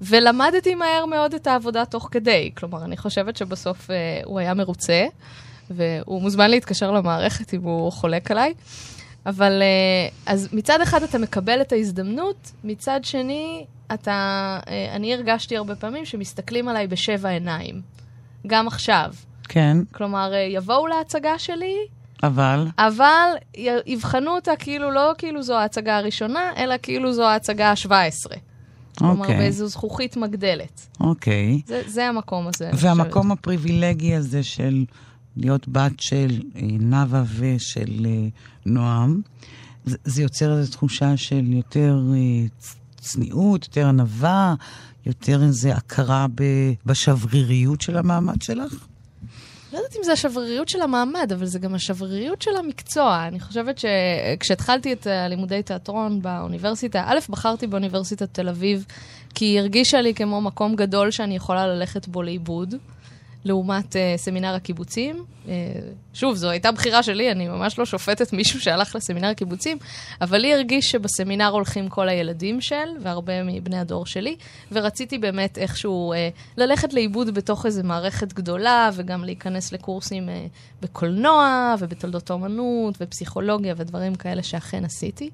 [0.02, 2.52] ולמדתי מהר מאוד את העבודה תוך כדי.
[2.58, 5.06] כלומר, אני חושבת שבסוף אה, הוא היה מרוצה,
[5.70, 8.54] והוא מוזמן להתקשר למערכת אם הוא חולק עליי.
[9.26, 15.58] אבל אה, אז מצד אחד אתה מקבל את ההזדמנות, מצד שני, אתה, אה, אני הרגשתי
[15.58, 17.82] הרבה פעמים שמסתכלים עליי בשבע עיניים.
[18.48, 19.14] גם עכשיו.
[19.44, 19.78] כן.
[19.92, 21.76] כלומר, אה, יבואו להצגה שלי,
[22.24, 22.68] אבל?
[22.78, 23.30] אבל
[23.86, 27.90] יבחנו אותה כאילו לא כאילו זו ההצגה הראשונה, אלא כאילו זו ההצגה ה-17.
[27.90, 28.40] אוקיי.
[28.98, 30.88] כלומר, באיזו זכוכית מגדלת.
[31.00, 31.62] אוקיי.
[31.66, 32.70] זה, זה המקום הזה.
[32.74, 33.32] והמקום.
[33.32, 34.86] הפריבילגי הזה של
[35.38, 36.42] להיות בת של
[36.80, 38.06] נאוה ושל
[38.66, 39.22] נועם,
[39.86, 42.00] זה, יוצר איזו תחושה של יותר
[43.00, 44.56] צניעות, יותר ענווה,
[45.06, 46.26] יותר איזו הכרה
[46.86, 48.88] בשבריריות של המעמד שלך?
[49.74, 53.28] לא יודעת אם זה השבריריות של המעמד, אבל זה גם השבריריות של המקצוע.
[53.28, 58.86] אני חושבת שכשהתחלתי את לימודי תיאטרון באוניברסיטה, א', בחרתי באוניברסיטת תל אביב,
[59.36, 62.76] כי היא הרגישה לי כמו מקום גדול שאני יכולה ללכת בו לאיבוד.
[63.46, 65.26] לעומת uh, סמינר הקיבוצים.
[65.46, 65.50] Uh,
[66.14, 69.78] שוב, זו הייתה בחירה שלי, אני ממש לא שופטת מישהו שהלך לסמינר הקיבוצים,
[70.22, 74.36] אבל לי הרגיש שבסמינר הולכים כל הילדים של, והרבה מבני הדור שלי,
[74.72, 76.16] ורציתי באמת איכשהו uh,
[76.58, 80.32] ללכת לאיבוד בתוך איזו מערכת גדולה, וגם להיכנס לקורסים uh,
[80.82, 85.30] בקולנוע, ובתולדות האומנות, ופסיכולוגיה, ודברים כאלה שאכן עשיתי.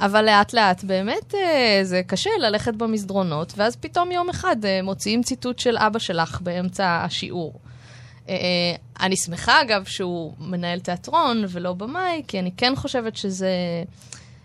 [0.00, 5.22] אבל לאט לאט באמת אה, זה קשה ללכת במסדרונות, ואז פתאום יום אחד אה, מוציאים
[5.22, 7.60] ציטוט של אבא שלך באמצע השיעור.
[8.28, 8.34] אה,
[9.00, 13.50] אני שמחה, אגב, שהוא מנהל תיאטרון ולא במאי, כי אני כן חושבת שזה...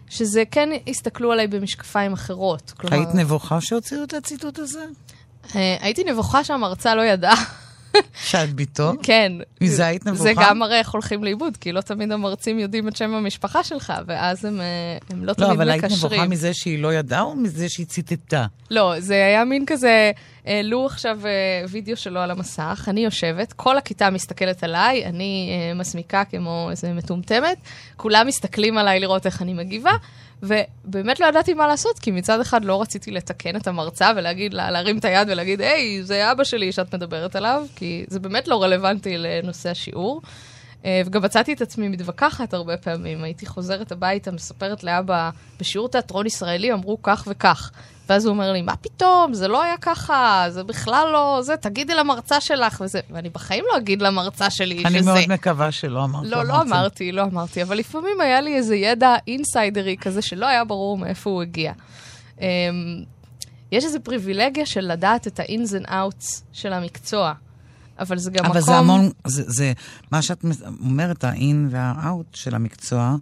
[0.10, 2.74] שזה כן הסתכלו עליי במשקפיים אחרות.
[2.78, 2.96] כלומר...
[2.96, 4.86] היית נבוכה שהוציאו את הציטוט הזה?
[5.54, 7.44] הייתי נבוכה שהמרצה לא ידעה.
[8.30, 8.92] שאת ביתו?
[9.04, 9.32] כן.
[9.62, 10.24] מזה היית נבוכה?
[10.24, 13.94] זה גם מראה איך הולכים לאיבוד, כי לא תמיד המרצים יודעים את שם המשפחה שלך,
[14.08, 15.60] ואז הם, אה, הם לא, לא תמיד מקשרים.
[15.60, 18.46] לא, אבל היית נבוכה מזה שהיא לא ידעה או מזה שהיא ציטטה?
[18.72, 20.12] לא, זה היה מין כזה,
[20.46, 21.32] העלו עכשיו אה,
[21.70, 26.94] וידאו שלו על המסך, אני יושבת, כל הכיתה מסתכלת עליי, אני אה, מסמיקה כמו איזה
[26.94, 27.58] מטומטמת,
[27.98, 29.92] כולם מסתכלים עליי לראות איך אני מגיבה.
[30.44, 34.72] ובאמת לא ידעתי מה לעשות, כי מצד אחד לא רציתי לתקן את המרצה ולהגיד לה,
[34.72, 38.64] להרים את היד ולהגיד, היי, זה אבא שלי שאת מדברת עליו, כי זה באמת לא
[38.64, 40.22] רלוונטי לנושא השיעור.
[40.86, 43.24] אה, וגם מצאתי את עצמי מתווכחת הרבה פעמים.
[43.24, 47.72] הייתי חוזרת הביתה, מספרת לאבא, בשיעור תיאטרון ישראלי אמרו כך וכך.
[48.12, 51.96] ואז הוא אומר לי, מה פתאום, זה לא היה ככה, זה בכלל לא, זה, תגידי
[51.96, 53.00] למרצה שלך וזה.
[53.10, 55.12] ואני בחיים לא אגיד למרצה שלי אני שזה...
[55.12, 58.76] אני מאוד מקווה שלא אמרת לא, לא אמרתי, לא אמרתי, אבל לפעמים היה לי איזה
[58.76, 61.74] ידע אינסיידרי כזה שלא היה ברור מאיפה הוא הגיע.
[62.38, 62.42] Um,
[63.72, 67.34] יש איזו פריבילגיה של לדעת את ה-ins and outs של המקצוע.
[68.02, 68.58] אבל זה גם אבל מקום...
[68.58, 69.74] אבל זה המון, זה, זה,
[70.12, 70.46] מה שאת
[70.80, 73.16] אומרת, ה-in וה-out של המקצוע,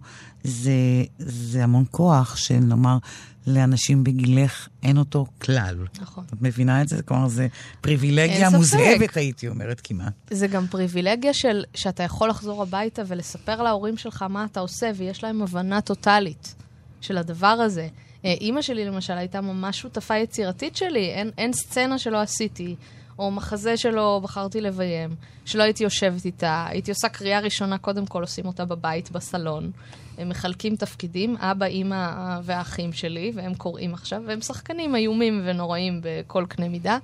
[0.44, 0.72] זה,
[1.18, 2.98] זה המון כוח של, נאמר,
[3.46, 5.76] לאנשים בגילך אין אותו כלל.
[6.00, 6.24] נכון.
[6.34, 7.02] את מבינה את זה?
[7.02, 7.46] כלומר, זה
[7.80, 10.12] פריבילגיה מוזהבת, הייתי אומרת כמעט.
[10.30, 15.24] זה גם פריבילגיה של שאתה יכול לחזור הביתה ולספר להורים שלך מה אתה עושה, ויש
[15.24, 16.54] להם הבנה טוטאלית
[17.00, 17.88] של הדבר הזה.
[18.24, 22.76] אה, אימא שלי, למשל, הייתה ממש שותפה יצירתית שלי, אין, אין סצנה שלא עשיתי.
[23.20, 25.10] או מחזה שלא בחרתי לביים,
[25.44, 29.70] שלא הייתי יושבת איתה, הייתי עושה קריאה ראשונה, קודם כל עושים אותה בבית, בסלון.
[30.18, 36.44] הם מחלקים תפקידים, אבא, אימא והאחים שלי, והם קוראים עכשיו, והם שחקנים איומים ונוראים בכל
[36.48, 36.98] קנה מידה,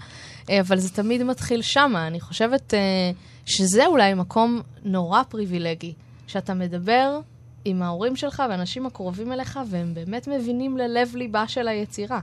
[0.50, 2.06] אה, אבל זה תמיד מתחיל שמה.
[2.06, 3.10] אני חושבת אה,
[3.46, 5.92] שזה אולי מקום נורא פריבילגי,
[6.26, 7.20] שאתה מדבר
[7.64, 12.20] עם ההורים שלך ואנשים הקרובים אליך, והם באמת מבינים ללב ליבה של היצירה.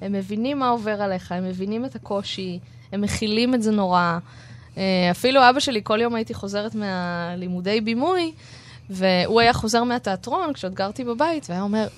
[0.00, 2.58] הם מבינים מה עובר עליך, הם מבינים את הקושי,
[2.92, 4.18] הם מכילים את זה נורא.
[4.76, 8.32] אה, אפילו אבא שלי, כל יום הייתי חוזרת מהלימודי בימוי,
[8.90, 11.88] והוא היה חוזר מהתיאטרון כשעוד גרתי בבית, והיה אומר,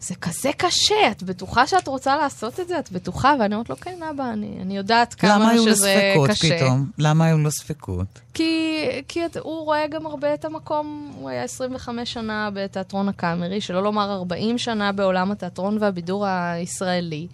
[0.00, 2.78] זה כזה קשה, את בטוחה שאת רוצה לעשות את זה?
[2.78, 3.34] את בטוחה?
[3.40, 5.94] ואני אומרת לו, כן, אבא, אני, אני יודעת כמה שזה קשה.
[5.94, 6.90] למה היו לו ספקות פתאום?
[6.98, 8.06] למה היו לו ספקות?
[8.34, 13.60] כי, כי את, הוא רואה גם הרבה את המקום, הוא היה 25 שנה בתיאטרון הקאמרי,
[13.60, 17.26] שלא לומר 40 שנה בעולם התיאטרון והבידור הישראלי.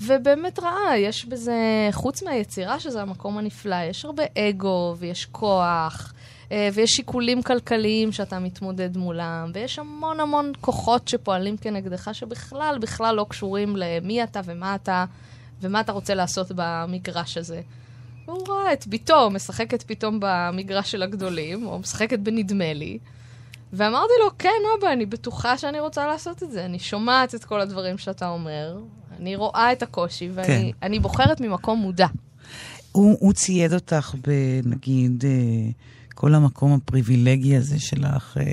[0.00, 6.12] ובאמת ראה, יש בזה, חוץ מהיצירה שזה המקום הנפלא, יש הרבה אגו ויש כוח.
[6.52, 13.14] אה, ויש שיקולים כלכליים שאתה מתמודד מולם, ויש המון המון כוחות שפועלים כנגדך, שבכלל, בכלל
[13.14, 15.04] לא קשורים למי אתה ומה אתה,
[15.60, 17.60] ומה אתה רוצה לעשות במגרש הזה.
[18.26, 22.98] והוא ראה את ביתו משחקת פתאום במגרש של הגדולים, או משחקת בנדמה לי.
[23.72, 26.64] ואמרתי לו, כן, אבא, אני בטוחה שאני רוצה לעשות את זה.
[26.64, 28.78] אני שומעת את כל הדברים שאתה אומר,
[29.18, 31.02] אני רואה את הקושי, ואני כן.
[31.02, 32.06] בוחרת ממקום מודע.
[32.92, 35.24] הוא, הוא צייד אותך בנגיד...
[35.24, 35.70] אה...
[36.20, 38.52] כל המקום הפריבילגי הזה שלך, אה,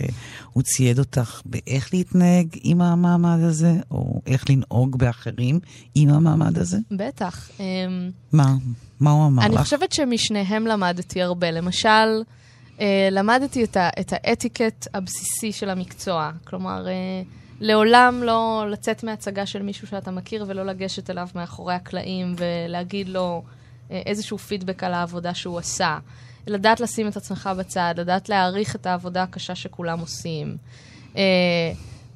[0.54, 5.60] הוא צייד אותך באיך להתנהג עם המעמד הזה, או איך לנהוג באחרים
[5.96, 6.78] עם המעמד הזה?
[6.92, 7.50] בטח.
[7.60, 8.56] אמ, מה?
[9.00, 9.58] מה הוא אמר אני לך?
[9.58, 11.52] אני חושבת שמשניהם למדתי הרבה.
[11.52, 12.22] למשל,
[13.12, 16.32] למדתי את, ה- את האתיקט הבסיסי של המקצוע.
[16.44, 16.94] כלומר, אה,
[17.60, 23.44] לעולם לא לצאת מהצגה של מישהו שאתה מכיר ולא לגשת אליו מאחורי הקלעים ולהגיד לו
[23.90, 25.98] איזשהו פידבק על העבודה שהוא עשה.
[26.48, 30.58] לדעת לשים את עצמך בצד, לדעת להעריך את העבודה הקשה שכולם עושים.
[31.14, 31.18] Uh,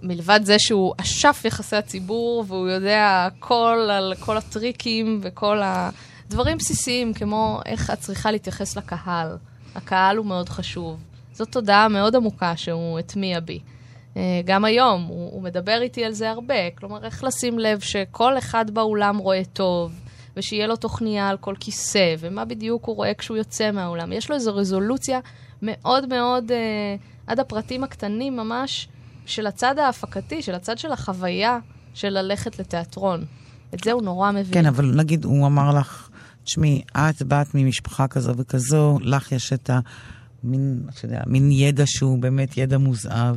[0.04, 7.14] מלבד זה שהוא אשף יחסי הציבור, והוא יודע הכל על כל הטריקים וכל הדברים בסיסיים,
[7.14, 9.38] כמו איך את צריכה להתייחס לקהל.
[9.76, 11.00] הקהל הוא מאוד חשוב.
[11.34, 13.60] זאת תודעה מאוד עמוקה שהוא הטמיע בי.
[14.14, 16.70] Uh, גם היום, הוא, הוא מדבר איתי על זה הרבה.
[16.76, 19.92] כלומר, איך לשים לב שכל אחד באולם רואה טוב,
[20.38, 24.14] ושיהיה לו תוכניה על כל כיסא, ומה בדיוק הוא רואה כשהוא יוצא מהאולם.
[24.14, 25.20] יש לו איזו רזולוציה
[25.62, 26.96] מאוד מאוד, אה,
[27.28, 28.88] עד הפרטים הקטנים ממש,
[29.26, 31.60] של הצד ההפקתי, של הצד של החוויה
[31.94, 33.26] של ללכת לתיאטרון.
[33.74, 34.54] את זה הוא נורא מבין.
[34.54, 36.10] כן, אבל נגיד, הוא אמר לך
[36.52, 42.20] תשמעי, את באת ממשפחה כזו וכזו, לך יש את המין, אתה יודע, מין ידע שהוא
[42.20, 43.36] באמת ידע מוזהב.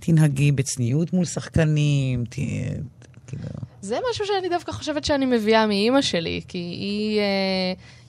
[0.00, 2.34] תנהגי בצניעות מול שחקנים, ת...
[3.26, 3.42] כאילו...
[3.80, 7.24] זה משהו שאני דווקא חושבת שאני מביאה מאימא שלי, כי היא אה,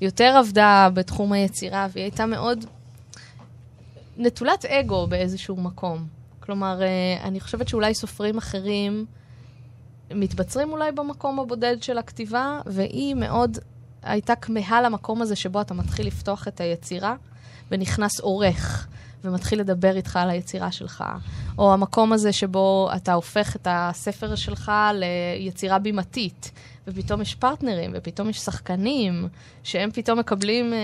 [0.01, 2.65] יותר עבדה בתחום היצירה, והיא הייתה מאוד
[4.17, 6.07] נטולת אגו באיזשהו מקום.
[6.39, 9.05] כלומר, אה, אני חושבת שאולי סופרים אחרים
[10.11, 13.57] מתבצרים אולי במקום הבודד של הכתיבה, והיא מאוד
[14.05, 17.15] הייתה כמהה למקום הזה שבו אתה מתחיל לפתוח את היצירה,
[17.71, 18.87] ונכנס עורך.
[19.25, 21.03] ומתחיל לדבר איתך על היצירה שלך,
[21.57, 26.51] או המקום הזה שבו אתה הופך את הספר שלך ליצירה בימתית,
[26.87, 29.27] ופתאום יש פרטנרים, ופתאום יש שחקנים,
[29.63, 30.77] שהם פתאום מקבלים, אה,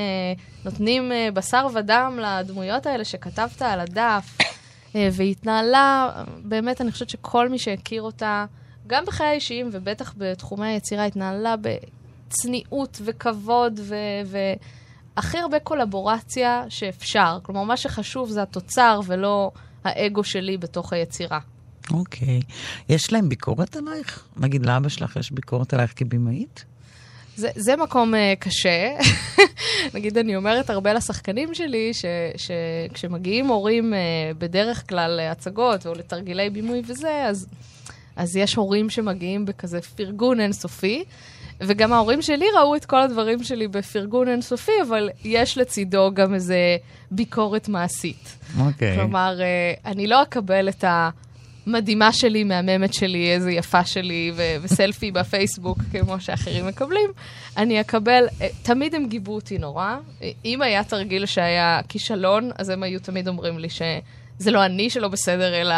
[0.65, 4.37] נותנים אה, בשר ודם לדמויות האלה שכתבת על הדף,
[4.95, 6.09] אה, והיא התנהלה,
[6.43, 8.45] באמת, אני חושבת שכל מי שהכיר אותה,
[8.87, 11.55] גם בחיי האישיים ובטח בתחומי היצירה, התנהלה
[12.31, 13.95] בצניעות וכבוד ו...
[14.25, 14.37] ו-
[15.17, 17.39] הכי הרבה קולבורציה שאפשר.
[17.43, 19.51] כלומר, מה שחשוב זה התוצר ולא
[19.83, 21.39] האגו שלי בתוך היצירה.
[21.93, 22.39] אוקיי.
[22.39, 22.53] Okay.
[22.89, 24.27] יש להם ביקורת עלייך?
[24.37, 26.65] נגיד, לאבא שלך יש ביקורת עלייך כבימאית?
[27.35, 28.97] זה, זה מקום uh, קשה.
[29.93, 31.91] נגיד, אני אומרת הרבה לשחקנים שלי,
[32.37, 33.97] שכשמגיעים הורים uh,
[34.37, 37.47] בדרך כלל להצגות או לתרגילי בימוי וזה, אז,
[38.15, 41.03] אז יש הורים שמגיעים בכזה פרגון אינסופי.
[41.61, 46.77] וגם ההורים שלי ראו את כל הדברים שלי בפרגון אינסופי, אבל יש לצידו גם איזה
[47.11, 48.37] ביקורת מעשית.
[48.59, 48.95] אוקיי.
[48.95, 48.99] Okay.
[48.99, 50.83] כלומר, אה, אני לא אקבל את
[51.67, 57.09] המדהימה שלי, מהממת שלי, איזה יפה שלי, ו- וסלפי בפייסבוק, כמו שאחרים מקבלים.
[57.57, 59.95] אני אקבל, אה, תמיד הם גיבו אותי נורא.
[60.45, 63.81] אם היה תרגיל שהיה כישלון, אז הם היו תמיד אומרים לי ש...
[64.41, 65.75] זה לא אני שלא בסדר, אלא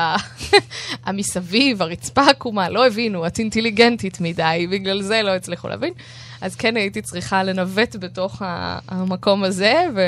[1.05, 5.93] המסביב, הרצפה עקומה, לא הבינו, את אינטליגנטית מדי, בגלל זה לא הצליחו להבין.
[6.41, 8.41] אז כן הייתי צריכה לנווט בתוך
[8.87, 9.99] המקום הזה, ו...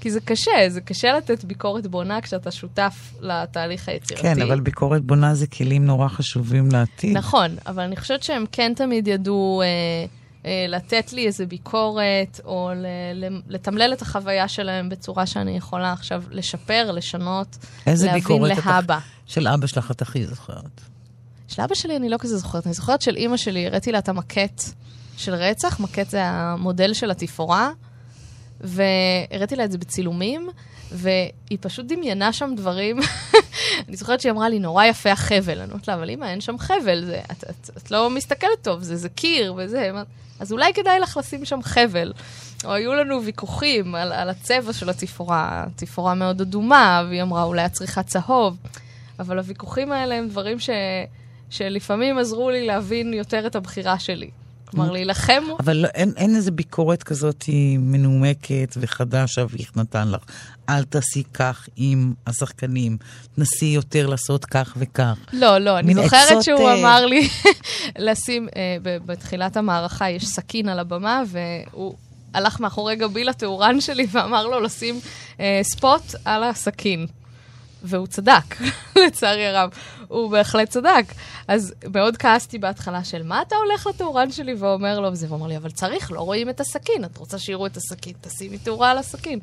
[0.00, 4.22] כי זה קשה, זה קשה לתת ביקורת בונה כשאתה שותף לתהליך היצירתי.
[4.22, 7.16] כן, אבל ביקורת בונה זה כלים נורא חשובים לעתיד.
[7.16, 9.62] נכון, אבל אני חושבת שהם כן תמיד ידעו...
[9.62, 12.70] אה, לתת לי איזה ביקורת, או
[13.48, 18.98] לתמלל את החוויה שלהם בצורה שאני יכולה עכשיו לשפר, לשנות, להבין להבא.
[19.26, 20.80] של אבא שלך את הכי זוכרת?
[21.48, 24.08] של אבא שלי אני לא כזה זוכרת, אני זוכרת של אימא שלי, הראיתי לה את
[24.08, 24.62] המקט
[25.16, 27.70] של רצח, מקט זה המודל של התפאורה,
[28.60, 30.48] והראיתי לה את זה בצילומים,
[30.92, 32.98] והיא פשוט דמיינה שם דברים.
[33.88, 35.60] אני זוכרת שהיא אמרה לי, נורא יפה החבל.
[35.60, 38.82] אני אומרת לה, אבל אמא, אין שם חבל, זה, את, את, את לא מסתכלת טוב,
[38.82, 39.90] זה, זה קיר וזה.
[40.40, 42.12] אז אולי כדאי לך לשים שם חבל.
[42.64, 47.66] או היו לנו ויכוחים על, על הצבע של התפאורה, תפאורה מאוד אדומה, והיא אמרה, אולי
[47.66, 48.56] את צריכה צהוב.
[49.18, 50.70] אבל הוויכוחים האלה הם דברים ש,
[51.50, 54.30] שלפעמים עזרו לי להבין יותר את הבחירה שלי.
[54.70, 55.42] כלומר, להילחם...
[55.60, 57.44] אבל לא, אין, אין איזה ביקורת כזאת
[57.78, 60.20] מנומקת וחדה שאביך נתן לך.
[60.68, 62.96] אל תעשי כך עם השחקנים,
[63.36, 65.18] תנסי יותר לעשות כך וכך.
[65.32, 66.80] לא, לא, אני זוכרת עצות, שהוא uh...
[66.80, 67.28] אמר לי
[67.98, 68.52] לשים, uh,
[69.06, 71.94] בתחילת המערכה יש סכין על הבמה, והוא
[72.34, 75.00] הלך מאחורי גבי לתאורן שלי ואמר לו לשים
[75.36, 77.06] uh, ספוט על הסכין.
[77.82, 78.56] והוא צדק,
[79.06, 79.70] לצערי הרב.
[80.10, 81.04] הוא בהחלט צדק.
[81.48, 85.56] אז מאוד כעסתי בהתחלה של מה אתה הולך לתאורן שלי ואומר לו, וזה, ואומר לי,
[85.56, 89.38] אבל צריך, לא רואים את הסכין, את רוצה שיראו את הסכין, תשימי תאורה על הסכין.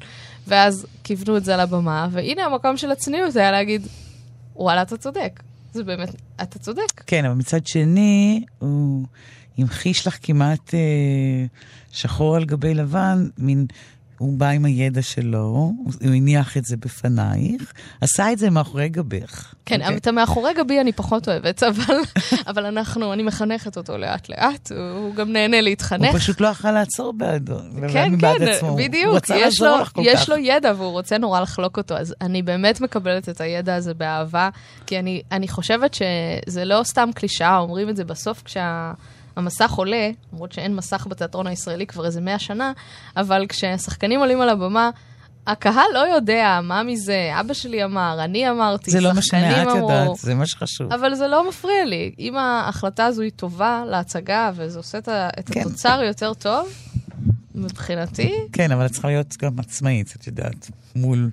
[0.48, 3.88] ואז כיוונו את זה על הבמה, והנה המקום של הצניעות היה להגיד,
[4.56, 5.44] וואלה, אתה צודק.
[5.74, 6.10] זה באמת,
[6.42, 7.04] אתה צודק.
[7.06, 9.06] כן, אבל מצד שני, הוא
[9.58, 10.80] המחיש לך כמעט אה,
[11.92, 13.66] שחור על גבי לבן, מין
[14.18, 19.54] הוא בא עם הידע שלו, הוא הניח את זה בפנייך, עשה את זה מאחורי גבך.
[19.66, 19.84] כן, okay.
[19.84, 19.98] אוקיי?
[19.98, 21.96] את המאחורי גבי אני פחות אוהבת, אבל,
[22.50, 26.12] אבל אנחנו, אני מחנכת אותו לאט-לאט, הוא גם נהנה להתחנך.
[26.12, 27.58] הוא פשוט לא יכול לעצור בעדו,
[27.94, 28.76] כן, כן, עצמו.
[28.76, 29.08] בדיוק.
[29.08, 30.30] הוא רצה לעזור לך כל יש כך.
[30.30, 34.50] לו ידע והוא רוצה נורא לחלוק אותו, אז אני באמת מקבלת את הידע הזה באהבה,
[34.86, 38.92] כי אני, אני חושבת שזה לא סתם קלישאה, אומרים את זה בסוף כשה...
[39.38, 42.72] המסך עולה, למרות שאין מסך בתיאטרון הישראלי כבר איזה מאה שנה,
[43.18, 44.90] אבל כששחקנים עולים על הבמה,
[45.48, 49.20] הקהל לא יודע מה מזה, אבא שלי אמר, אני אמרתי, שחקנים אמרו.
[49.20, 50.94] זה לא משנה, את יודעת, זה מה שחשוב.
[50.94, 52.12] אבל זה לא מפריע לי.
[52.20, 55.10] אם ההחלטה הזו היא טובה להצגה, וזה עושה את,
[55.46, 55.60] כן.
[55.60, 56.74] התוצר יותר טוב,
[57.56, 58.34] מבחינתי...
[58.54, 61.30] כן, אבל את צריכה להיות גם עצמאית, את יודעת, מול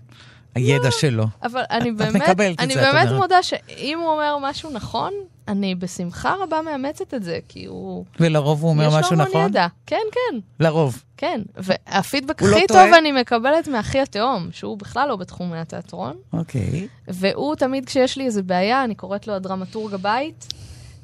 [0.55, 1.25] הידע לא, שלו.
[1.43, 5.13] אבל אני את, באמת, את אני באמת מודה שאם הוא אומר משהו נכון,
[5.49, 8.05] אני בשמחה רבה מאמצת את זה, כי הוא...
[8.21, 9.27] ולרוב הוא אומר משהו נכון?
[9.27, 9.67] יש לו המון ידע.
[9.87, 10.39] כן, כן.
[10.61, 11.03] לרוב.
[11.17, 12.99] כן, והפידבק לא הכי לא טוב טועה.
[12.99, 16.17] אני מקבלת מאחי התאום, שהוא בכלל לא בתחומי התיאטרון.
[16.33, 16.89] אוקיי.
[17.09, 20.47] והוא תמיד, כשיש לי איזה בעיה, אני קוראת לו הדרמטורג הבית,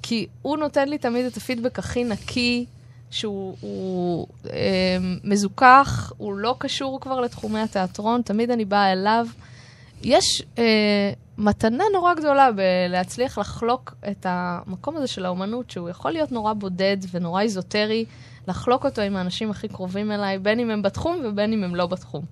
[0.03, 2.67] כי הוא נותן לי תמיד את הפידבק הכי נקי,
[3.11, 9.27] שהוא הוא, אה, מזוכח, הוא לא קשור כבר לתחומי התיאטרון, תמיד אני באה אליו.
[10.03, 16.33] יש אה, מתנה נורא גדולה בלהצליח לחלוק את המקום הזה של האומנות, שהוא יכול להיות
[16.33, 18.05] נורא בודד ונורא איזוטרי,
[18.49, 21.87] לחלוק אותו עם האנשים הכי קרובים אליי, בין אם הם בתחום ובין אם הם לא
[21.87, 22.23] בתחום.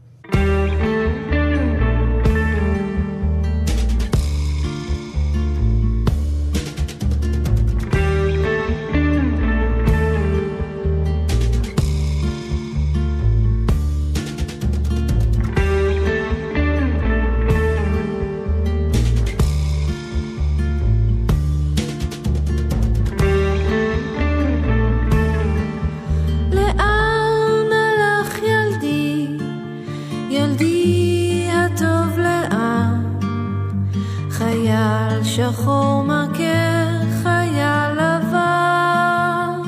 [35.38, 36.88] שחור מכה
[37.22, 39.62] חיה לבן.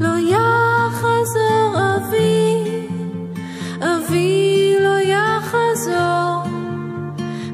[0.00, 2.64] לא יחזור אבי,
[3.80, 6.42] אבי לא יחזור.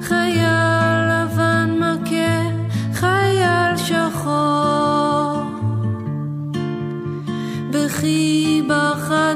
[0.02, 2.42] חייל לבן מכה
[2.92, 5.42] חייל שחור.
[7.70, 9.34] בכי ברכה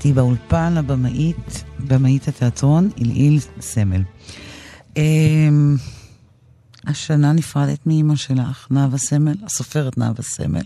[0.00, 4.02] איתי באולפן הבמאית, במאית התיאטרון, עילעיל סמל.
[4.96, 5.76] אמ,
[6.86, 10.62] השנה נפרדת מאימא שלך, נאוה סמל, הסופרת נאוה סמל.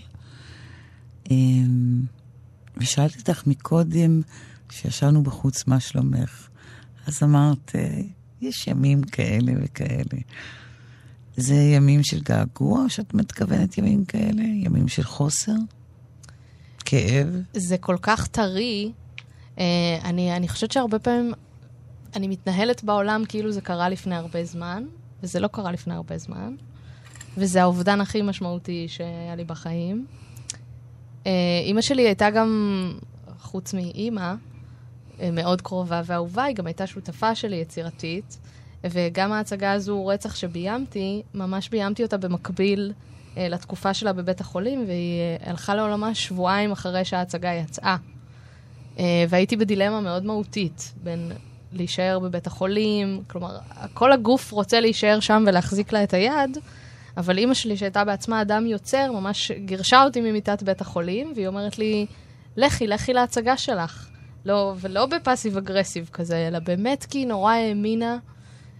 [1.30, 2.03] אמ,
[2.76, 4.20] ושאלתי אותך מקודם,
[4.68, 6.49] כשישבנו בחוץ, מה שלומך?
[7.07, 8.01] אז אמרת, אה,
[8.41, 10.20] יש ימים כאלה וכאלה.
[11.37, 14.43] זה ימים של געגוע, או שאת מתכוונת ימים כאלה?
[14.43, 15.57] ימים של חוסר?
[16.85, 17.28] כאב?
[17.57, 18.93] זה כל כך טרי.
[19.59, 19.64] אה,
[20.05, 21.32] אני, אני חושבת שהרבה פעמים
[22.16, 24.84] אני מתנהלת בעולם כאילו זה קרה לפני הרבה זמן,
[25.22, 26.55] וזה לא קרה לפני הרבה זמן,
[27.36, 30.07] וזה האובדן הכי משמעותי שהיה לי בחיים.
[31.26, 31.32] אה,
[31.64, 32.92] אימא שלי הייתה גם,
[33.38, 34.34] חוץ מאימא,
[35.20, 38.38] אה, מאוד קרובה ואהובה, היא גם הייתה שותפה שלי יצירתית,
[38.84, 42.92] וגם ההצגה הזו, רצח שביימתי, ממש ביימתי אותה במקביל
[43.36, 47.96] אה, לתקופה שלה בבית החולים, והיא הלכה לעולמה שבועיים אחרי שההצגה יצאה.
[49.28, 51.32] והייתי בדילמה מאוד מהותית בין
[51.72, 53.59] להישאר בבית החולים, כלומר,
[53.95, 56.59] כל הגוף רוצה להישאר שם ולהחזיק לה את היד,
[57.16, 61.78] אבל אימא שלי, שהייתה בעצמה אדם יוצר, ממש גירשה אותי ממיטת בית החולים, והיא אומרת
[61.78, 62.07] לי,
[62.57, 64.09] לכי, לכי להצגה שלך.
[64.45, 68.18] לא, ולא בפאסיב אגרסיב כזה, אלא באמת כי היא נורא האמינה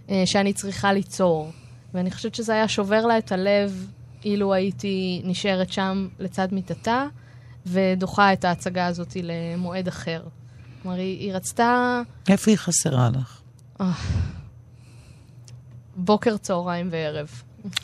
[0.09, 1.51] אה, שאני צריכה ליצור.
[1.93, 3.87] ואני חושבת שזה היה שובר לה את הלב
[4.25, 7.05] אילו הייתי נשארת שם לצד מיטתה,
[7.65, 10.23] ודוחה את ההצגה הזאת למועד אחר.
[10.81, 12.01] כלומר, היא, היא רצתה...
[12.29, 13.41] איפה היא חסרה לך?
[15.95, 17.29] בוקר, צהריים וערב.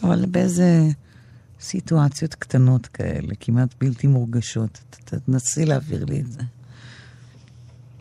[0.03, 0.87] אבל באיזה
[1.59, 4.79] סיטואציות קטנות כאלה, כמעט בלתי מורגשות.
[5.25, 6.41] תנסי להעביר לי את זה.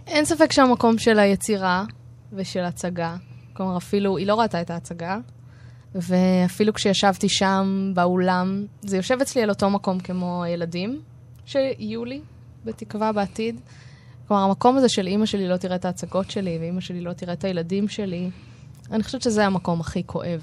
[0.07, 1.85] אין ספק שהמקום של היצירה
[2.33, 3.17] ושל הצגה,
[3.53, 5.19] כלומר אפילו, היא לא ראתה את ההצגה,
[5.95, 11.01] ואפילו כשישבתי שם באולם, זה יושב אצלי על אותו מקום כמו הילדים
[11.47, 12.21] שיהיו לי,
[12.65, 13.61] בתקווה בעתיד.
[14.29, 17.33] כלומר, המקום הזה של אימא שלי לא תראה את ההצגות שלי, ואימא שלי לא תראה
[17.33, 18.31] את הילדים שלי,
[18.91, 20.43] אני חושבת שזה המקום הכי כואב.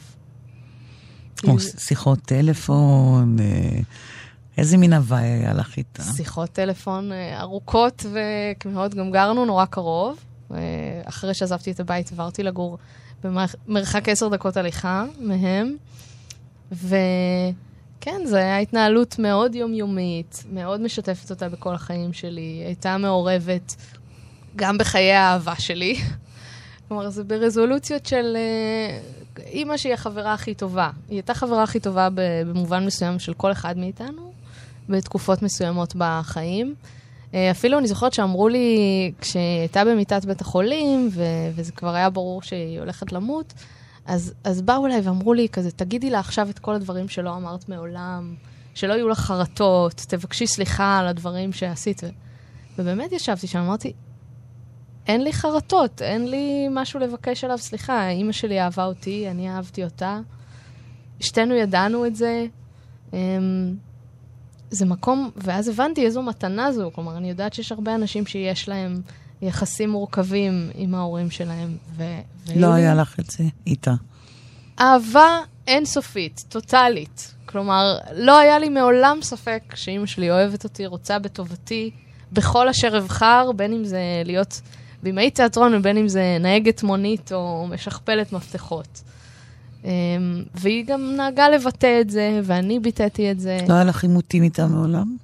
[1.47, 3.79] או שיחות טלפון, אה,
[4.57, 6.03] איזה מין הוואי היה לך איתה?
[6.03, 8.05] שיחות טלפון אה, ארוכות
[8.65, 10.17] ומאוד, גם גרנו נורא קרוב.
[10.53, 10.57] אה,
[11.05, 12.77] אחרי שעזבתי את הבית עברתי לגור
[13.23, 15.75] במרחק עשר דקות הליכה מהם.
[17.97, 22.63] וכן, זו הייתה התנהלות מאוד יומיומית, מאוד משתפת אותה בכל החיים שלי.
[22.65, 23.75] הייתה מעורבת
[24.55, 25.99] גם בחיי האהבה שלי.
[26.87, 28.37] כלומר, זה ברזולוציות של
[29.45, 30.89] אימא שהיא החברה הכי טובה.
[31.09, 34.31] היא הייתה חברה הכי טובה במובן מסוים של כל אחד מאיתנו,
[34.89, 36.75] בתקופות מסוימות בחיים.
[37.33, 42.09] אה, אפילו אני זוכרת שאמרו לי, כשהיא הייתה במיטת בית החולים, ו- וזה כבר היה
[42.09, 43.53] ברור שהיא הולכת למות,
[44.07, 47.69] אז, אז באו אליי ואמרו לי כזה, תגידי לה עכשיו את כל הדברים שלא אמרת
[47.69, 48.35] מעולם,
[48.75, 52.01] שלא יהיו לך חרטות, תבקשי סליחה על הדברים שעשית.
[52.79, 53.93] ובאמת ישבתי שם, אמרתי,
[55.07, 58.09] אין לי חרטות, אין לי משהו לבקש עליו סליחה.
[58.09, 60.19] אימא שלי אהבה אותי, אני אהבתי אותה.
[61.19, 62.45] שתינו ידענו את זה.
[63.13, 63.75] אמ,
[64.69, 66.91] זה מקום, ואז הבנתי איזו מתנה זו.
[66.95, 69.01] כלומר, אני יודעת שיש הרבה אנשים שיש להם
[69.41, 71.77] יחסים מורכבים עם ההורים שלהם.
[71.97, 72.19] ו-
[72.55, 73.93] לא היה לך את זה איתה.
[74.79, 77.33] אהבה אינסופית, טוטאלית.
[77.45, 81.91] כלומר, לא היה לי מעולם ספק שאימא שלי אוהבת אותי, רוצה בטובתי,
[82.33, 84.61] בכל אשר אבחר, בין אם זה להיות
[85.03, 89.01] במאי תיאטרון, ובין אם זה נהגת מונית או משכפלת מפתחות.
[89.83, 89.87] Um,
[90.55, 93.57] והיא גם נהגה לבטא את זה, ואני ביטאתי את זה.
[93.69, 95.17] לא היה לך עימותים איתה מעולם?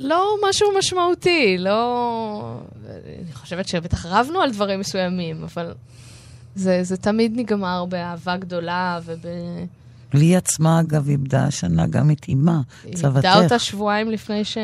[0.00, 2.60] לא משהו משמעותי, לא...
[3.24, 5.74] אני חושבת שבטח רבנו על דברים מסוימים, אבל
[6.54, 9.24] זה, זה תמיד נגמר באהבה גדולה וב...
[10.14, 12.60] לי עצמה, אגב, איבדה השנה גם את אימה,
[12.94, 13.16] צוותך.
[13.16, 14.58] איבדה אותה שבועיים לפני ש...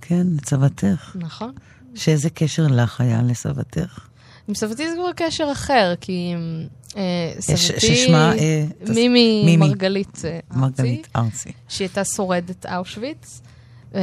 [0.00, 1.16] כן, צוותך.
[1.18, 1.52] נכון.
[1.94, 4.08] שאיזה קשר לך היה לסבתך?
[4.48, 6.34] עם סבתי זה כבר קשר אחר, כי
[6.96, 7.80] אה, סבתי...
[7.80, 8.32] ששמה?
[8.38, 10.60] אה, מימי מימי מרגלית אה, ארצי.
[10.60, 11.52] מרגלית ארצי.
[11.68, 13.40] שהיא הייתה שורדת אושוויץ.
[13.94, 14.00] אה,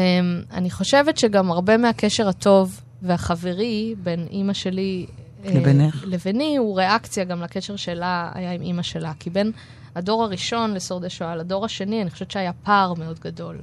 [0.51, 5.05] אני חושבת שגם הרבה מהקשר הטוב והחברי בין אימא שלי...
[5.45, 6.03] אה, לבינך?
[6.07, 9.11] לביני, הוא ריאקציה גם לקשר שלה היה עם אימא שלה.
[9.19, 9.51] כי בין
[9.95, 13.57] הדור הראשון לשורדי שואה לדור השני, אני חושבת שהיה פער מאוד גדול.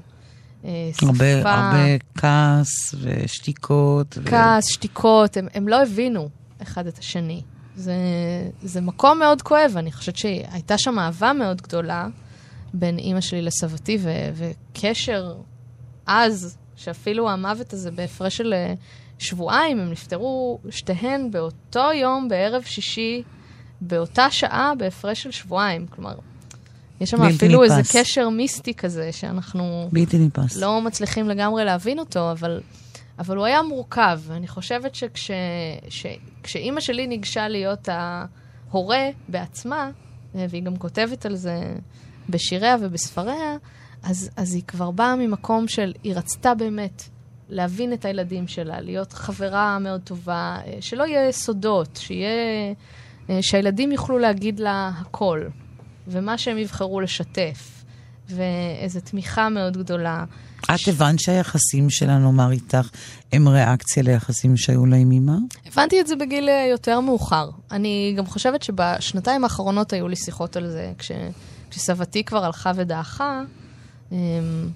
[0.64, 1.06] אה, שפה.
[1.06, 4.18] הרבה, הרבה כעס ושתיקות.
[4.24, 4.72] כעס, ו...
[4.72, 6.28] שתיקות, הם, הם לא הבינו
[6.62, 7.42] אחד את השני.
[7.76, 7.94] זה,
[8.62, 12.08] זה מקום מאוד כואב, אני חושבת שהייתה שם אהבה מאוד גדולה
[12.74, 15.34] בין אימא שלי לסבתי, ו, וקשר
[16.06, 18.74] עז, שאפילו המוות הזה בהפרש של אה,
[19.18, 23.22] שבועיים, הם נפטרו שתיהן באותו יום, בערב שישי,
[23.80, 25.86] באותה שעה, בהפרש של שבועיים.
[25.86, 26.14] כלומר,
[27.00, 27.78] יש שם אפילו נתפס.
[27.78, 29.88] איזה קשר מיסטי כזה, שאנחנו...
[29.92, 30.56] בלתי נתפס.
[30.56, 32.60] לא מצליחים לגמרי להבין אותו, אבל
[33.18, 34.96] אבל הוא היה מורכב, ואני חושבת
[35.88, 39.90] שכשאימא שלי ניגשה להיות ההורה בעצמה,
[40.34, 41.74] והיא גם כותבת על זה
[42.28, 43.56] בשיריה ובספריה,
[44.02, 47.02] אז, אז היא כבר באה ממקום של, היא רצתה באמת
[47.48, 52.74] להבין את הילדים שלה, להיות חברה מאוד טובה, אה, שלא יהיה סודות, שיהיה,
[53.30, 55.42] אה, שהילדים יוכלו להגיד לה הכל,
[56.08, 57.84] ומה שהם יבחרו לשתף,
[58.28, 60.24] ואיזו תמיכה מאוד גדולה.
[60.74, 60.88] את ש...
[60.88, 62.90] הבנת שהיחסים שלה, נאמר איתך,
[63.32, 65.36] הם ריאקציה ליחסים שהיו לה עם אמא?
[65.66, 67.50] הבנתי את זה בגיל אה, יותר מאוחר.
[67.70, 71.12] אני גם חושבת שבשנתיים האחרונות היו לי שיחות על זה, כש...
[71.70, 73.42] כשסבתי כבר הלכה ודעכה.
[74.12, 74.68] אמ,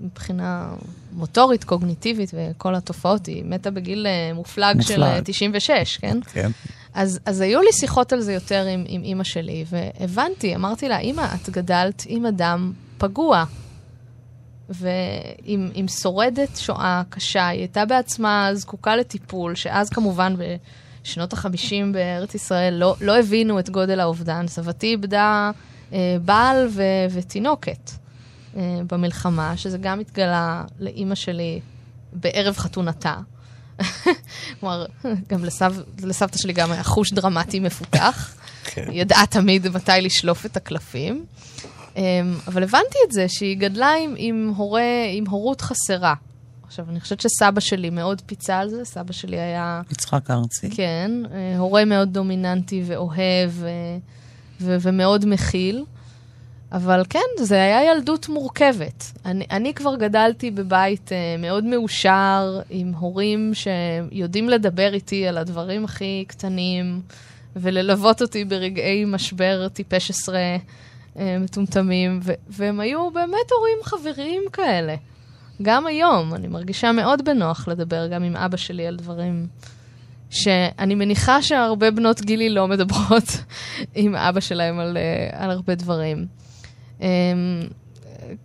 [0.00, 0.74] מבחינה
[1.12, 4.96] מוטורית, קוגניטיבית וכל התופעות, היא מתה בגיל אה, מופלג, מופלג.
[4.96, 6.18] של 96, אה, כן?
[6.32, 6.50] כן.
[6.94, 10.98] אז, אז היו לי שיחות על זה יותר עם, עם אימא שלי, והבנתי, אמרתי לה,
[10.98, 13.44] אימא, את גדלת עם אדם פגוע,
[14.68, 20.34] ועם שורדת שואה קשה, היא הייתה בעצמה זקוקה לטיפול, שאז כמובן
[21.02, 24.48] בשנות ה-50 בארץ ישראל לא, לא הבינו את גודל האובדן.
[24.48, 25.50] סבתי איבדה
[25.92, 27.90] אה, בעל ו- ותינוקת.
[28.58, 31.60] אה, במלחמה, שזה גם התגלה לאימא שלי
[32.12, 33.16] בערב חתונתה.
[34.60, 34.86] כלומר,
[35.28, 38.34] גם לסב, לסבתא שלי גם היה חוש דרמטי מפותח.
[38.64, 38.90] כן.
[38.90, 41.24] היא ידעה תמיד מתי לשלוף את הקלפים.
[41.96, 42.02] אמ,
[42.46, 44.82] אבל הבנתי את זה, שהיא גדלה עם, עם, הורה,
[45.12, 46.14] עם הורות חסרה.
[46.66, 49.82] עכשיו, אני חושבת שסבא שלי מאוד פיצה על זה, סבא שלי היה...
[49.90, 50.70] יצחק ארצי.
[50.70, 53.68] כן, אה, הורה מאוד דומיננטי ואוהב ו,
[54.60, 55.84] ו, ומאוד מכיל.
[56.72, 59.04] אבל כן, זה היה ילדות מורכבת.
[59.24, 65.84] אני, אני כבר גדלתי בבית uh, מאוד מאושר, עם הורים שיודעים לדבר איתי על הדברים
[65.84, 67.00] הכי קטנים,
[67.56, 70.56] וללוות אותי ברגעי משבר טיפש עשרה
[71.16, 74.94] uh, מטומטמים, ו- והם היו באמת הורים חבריים כאלה.
[75.62, 79.46] גם היום, אני מרגישה מאוד בנוח לדבר גם עם אבא שלי על דברים
[80.30, 83.28] שאני מניחה שהרבה בנות גילי לא מדברות
[83.94, 86.38] עם אבא שלהם על, uh, על הרבה דברים.
[87.00, 87.06] אמ,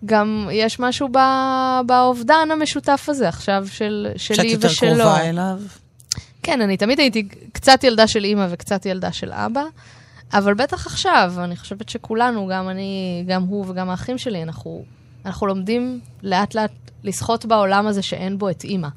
[0.06, 1.10] גם יש משהו
[1.86, 4.58] באובדן המשותף הזה עכשיו של, שלי ושלו.
[4.58, 5.60] קצת יותר קרובה אליו.
[6.44, 9.64] כן, אני תמיד הייתי קצת ילדה של אימא וקצת ילדה של אבא,
[10.34, 14.84] אבל בטח עכשיו, אני חושבת שכולנו, גם אני, גם הוא וגם האחים שלי, אנחנו,
[15.26, 16.72] אנחנו לומדים לאט לאט
[17.04, 18.88] לשחות בעולם הזה שאין בו את אימא.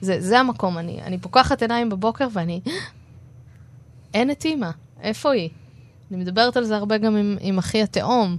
[0.00, 2.60] זה, זה המקום, אני, אני פוקחת עיניים בבוקר ואני,
[4.14, 4.70] אין את אימא,
[5.02, 5.48] איפה היא?
[6.10, 8.36] אני מדברת על זה הרבה גם עם, עם אחי התאום.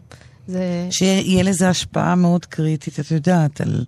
[0.48, 0.88] זה...
[0.92, 3.86] שיהיה לזה השפעה מאוד קריטית, את יודעת, על,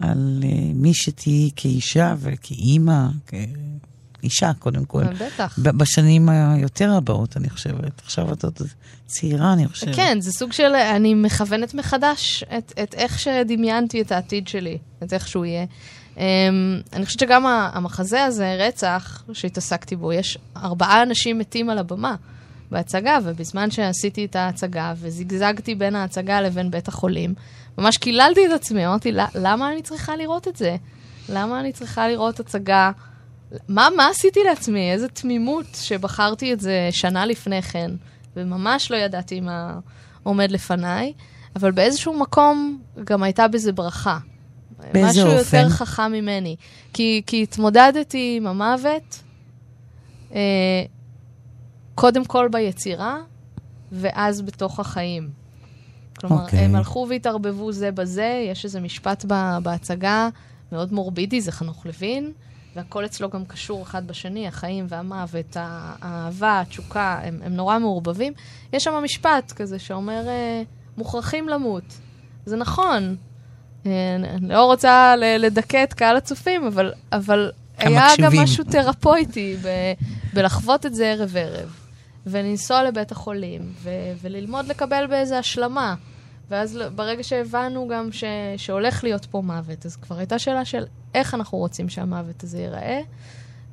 [0.00, 3.06] על uh, מי שתהיי כאישה וכאימא,
[4.20, 5.04] כאישה קודם כל.
[5.04, 5.58] בטח.
[5.58, 8.02] בשנים היותר הבאות, אני חושבת.
[8.04, 8.58] עכשיו את עוד
[9.06, 9.94] צעירה, אני חושבת.
[9.94, 15.12] כן, זה סוג של, אני מכוונת מחדש את, את איך שדמיינתי את העתיד שלי, את
[15.12, 15.64] איך שהוא יהיה.
[16.14, 16.18] Um,
[16.92, 22.16] אני חושבת שגם המחזה הזה, רצח, שהתעסקתי בו, יש ארבעה אנשים מתים על הבמה.
[22.74, 27.34] בהצגה, ובזמן שעשיתי את ההצגה וזגזגתי בין ההצגה לבין בית החולים,
[27.78, 30.76] ממש קיללתי את עצמי, אמרתי, למה אני צריכה לראות את זה?
[31.28, 32.90] למה אני צריכה לראות הצגה?
[33.68, 34.92] מה, מה עשיתי לעצמי?
[34.92, 37.90] איזה תמימות שבחרתי את זה שנה לפני כן,
[38.36, 39.78] וממש לא ידעתי מה
[40.22, 41.12] עומד לפניי,
[41.56, 44.18] אבל באיזשהו מקום גם הייתה בזה ברכה.
[44.92, 45.40] באיזה משהו אופן?
[45.40, 46.56] משהו יותר חכם ממני.
[46.92, 49.22] כי, כי התמודדתי עם המוות,
[50.34, 50.40] אה,
[51.94, 53.18] קודם כל ביצירה,
[53.92, 55.30] ואז בתוך החיים.
[56.18, 56.44] כלומר, okay.
[56.44, 56.58] אוקיי.
[56.58, 59.24] הם הלכו והתערבבו זה בזה, יש איזה משפט
[59.62, 60.28] בהצגה
[60.72, 62.32] מאוד מורבידי, זה חנוך לוין,
[62.76, 68.32] והכל אצלו גם קשור אחד בשני, החיים והמוות, האהבה, התשוקה, הם, הם נורא מעורבבים.
[68.72, 70.62] יש שם משפט כזה שאומר, אה,
[70.96, 71.84] מוכרחים למות.
[72.46, 73.16] זה נכון.
[73.86, 79.92] אה, אני לא רוצה לדכא את קהל הצופים, אבל, אבל היה גם משהו תרפויטי ב-
[80.34, 81.83] בלחוות את זה ערב-ערב.
[82.26, 83.90] ולנסוע לבית החולים, ו-
[84.22, 85.94] וללמוד לקבל באיזה השלמה.
[86.50, 88.24] ואז ברגע שהבנו גם ש-
[88.56, 93.00] שהולך להיות פה מוות, אז כבר הייתה שאלה של איך אנחנו רוצים שהמוות הזה ייראה.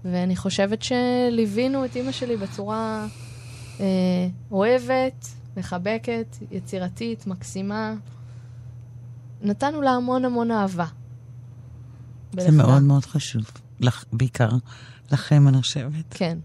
[0.06, 3.08] ואני חושבת שליווינו את אימא שלי בצורה
[3.80, 3.86] אה,
[4.52, 5.28] אוהבת,
[5.58, 7.94] מחבקת, יצירתית, מקסימה.
[9.42, 10.86] נתנו לה המון המון אהבה.
[10.86, 10.92] זה
[12.38, 12.52] בלכלה.
[12.52, 13.44] מאוד מאוד חשוב,
[13.80, 14.50] לח, בעיקר
[15.12, 16.06] לכם, אני חושבת.
[16.10, 16.38] כן.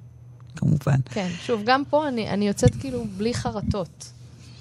[0.57, 1.00] כמובן.
[1.04, 4.12] כן, שוב, גם פה אני, אני יוצאת כאילו בלי חרטות.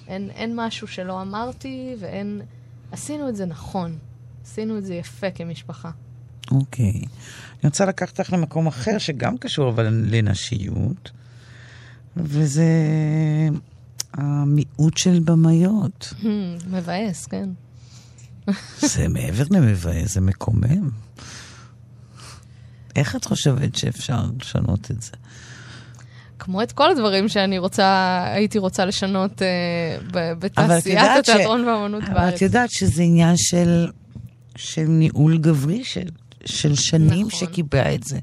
[0.07, 2.41] אין, אין משהו שלא אמרתי, ואין...
[2.91, 3.97] עשינו את זה נכון.
[4.43, 5.91] עשינו את זה יפה כמשפחה.
[6.51, 6.91] אוקיי.
[6.93, 11.11] אני רוצה לקחת אותך למקום אחר, שגם קשור אבל לנשיות,
[12.17, 12.63] וזה
[14.13, 16.13] המיעוט של במאיות.
[16.73, 17.49] מבאס, כן.
[18.79, 20.89] זה מעבר למבאס, זה מקומם.
[22.95, 25.11] איך את חושבת שאפשר לשנות את זה?
[26.45, 29.47] כמו את כל הדברים שאני רוצה, הייתי רוצה לשנות אה,
[30.39, 31.67] בתעשיית התיאטרון ש...
[31.67, 32.17] והאמנות בארץ.
[32.17, 33.87] אבל את יודעת שזה עניין של,
[34.55, 36.07] של ניהול גברי, של,
[36.45, 37.39] של שנים נכון.
[37.39, 38.19] שקיבע את זה.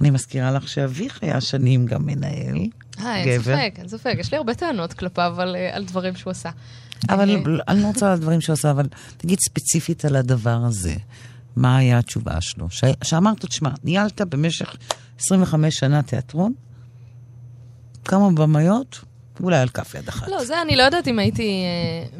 [0.00, 2.56] אני מזכירה לך שאביך היה שנים גם מנהל,
[3.00, 3.56] אה, אין גבר.
[3.56, 4.14] ספק, אין ספק.
[4.18, 6.50] יש לי הרבה טענות כלפיו על, אה, על דברים שהוא עשה.
[7.08, 7.36] אבל אה,
[7.68, 10.94] אני לא רוצה על הדברים שהוא עשה, אבל תגיד ספציפית על הדבר הזה.
[11.56, 12.70] מה היה התשובה שלו?
[12.70, 12.84] ש...
[13.02, 14.76] שאמרת, תשמע, ניהלת במשך
[15.20, 16.52] 25 שנה תיאטרון,
[18.04, 19.00] כמה במאיות,
[19.40, 20.28] אולי על כף יד אחת.
[20.28, 21.62] לא, זה אני לא יודעת אם הייתי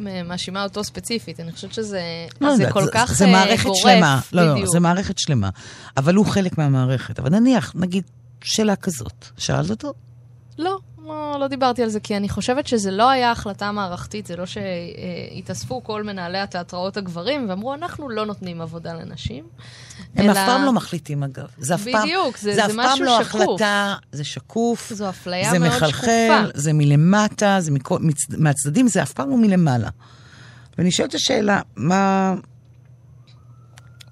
[0.07, 2.01] אה, מאשימה אותו ספציפית, אני חושבת שזה
[2.41, 3.78] לא זה כל זה, כך זה מערכת גורף.
[3.83, 4.20] שלמה.
[4.33, 5.51] לא, לא, זה מערכת שלמה.
[5.97, 7.18] אבל הוא חלק מהמערכת.
[7.18, 8.05] אבל נניח, נגיד,
[8.43, 9.93] שאלה כזאת, שאלת אותו?
[10.59, 14.36] לא, לא, לא דיברתי על זה, כי אני חושבת שזה לא היה החלטה מערכתית, זה
[14.36, 19.44] לא שהתאספו כל מנהלי התיאטראות הגברים ואמרו, אנחנו לא נותנים עבודה לנשים.
[20.16, 20.32] הם אלא...
[20.32, 21.46] אף פעם לא מחליטים, אגב.
[21.59, 23.07] זה אף פעם, בדיוק, זה, זה, זה משהו שקוף.
[23.07, 24.92] זה אף פעם לא החלטה, זה שקוף.
[24.92, 26.07] זו אפליה מאוד מחלחל, שקופה.
[26.07, 29.88] זה מחלחל, זה מלמטה, זה מכל, מצ, מהצדדים, זה אף פעם לא מלמעלה.
[30.78, 32.34] ואני שואלת השאלה, מה...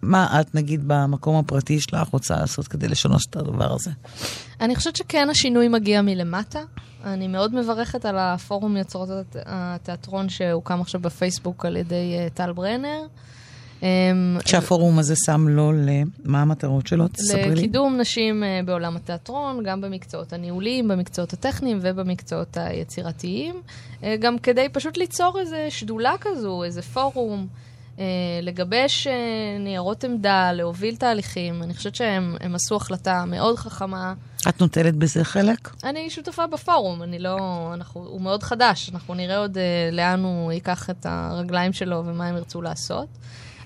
[0.02, 3.90] מה את, נגיד, במקום הפרטי שלך רוצה לעשות כדי לשנות את הדבר הזה?
[4.60, 6.60] אני חושבת שכן השינוי מגיע מלמטה.
[7.04, 9.08] אני מאוד מברכת על הפורום יוצרות
[9.46, 13.00] התיאטרון שהוקם עכשיו בפייסבוק על ידי uh, טל ברנר.
[13.82, 13.86] אמ,
[14.46, 17.08] שהפורום הזה שם לו למה המטרות שלו?
[17.08, 17.54] תספרי לי.
[17.54, 23.54] לקידום נשים uh, בעולם התיאטרון, גם במקצועות הניהוליים, במקצועות הטכניים ובמקצועות היצירתיים.
[24.00, 27.46] Uh, גם כדי פשוט ליצור איזה שדולה כזו, איזה פורום.
[27.98, 28.04] אה,
[28.42, 29.12] לגבש אה,
[29.58, 31.62] ניירות עמדה, להוביל תהליכים.
[31.62, 34.14] אני חושבת שהם עשו החלטה מאוד חכמה.
[34.48, 35.70] את נוטלת בזה חלק?
[35.84, 37.70] אני שותפה בפורום, אני לא...
[37.74, 42.26] אנחנו, הוא מאוד חדש, אנחנו נראה עוד אה, לאן הוא ייקח את הרגליים שלו ומה
[42.26, 43.08] הם ירצו לעשות.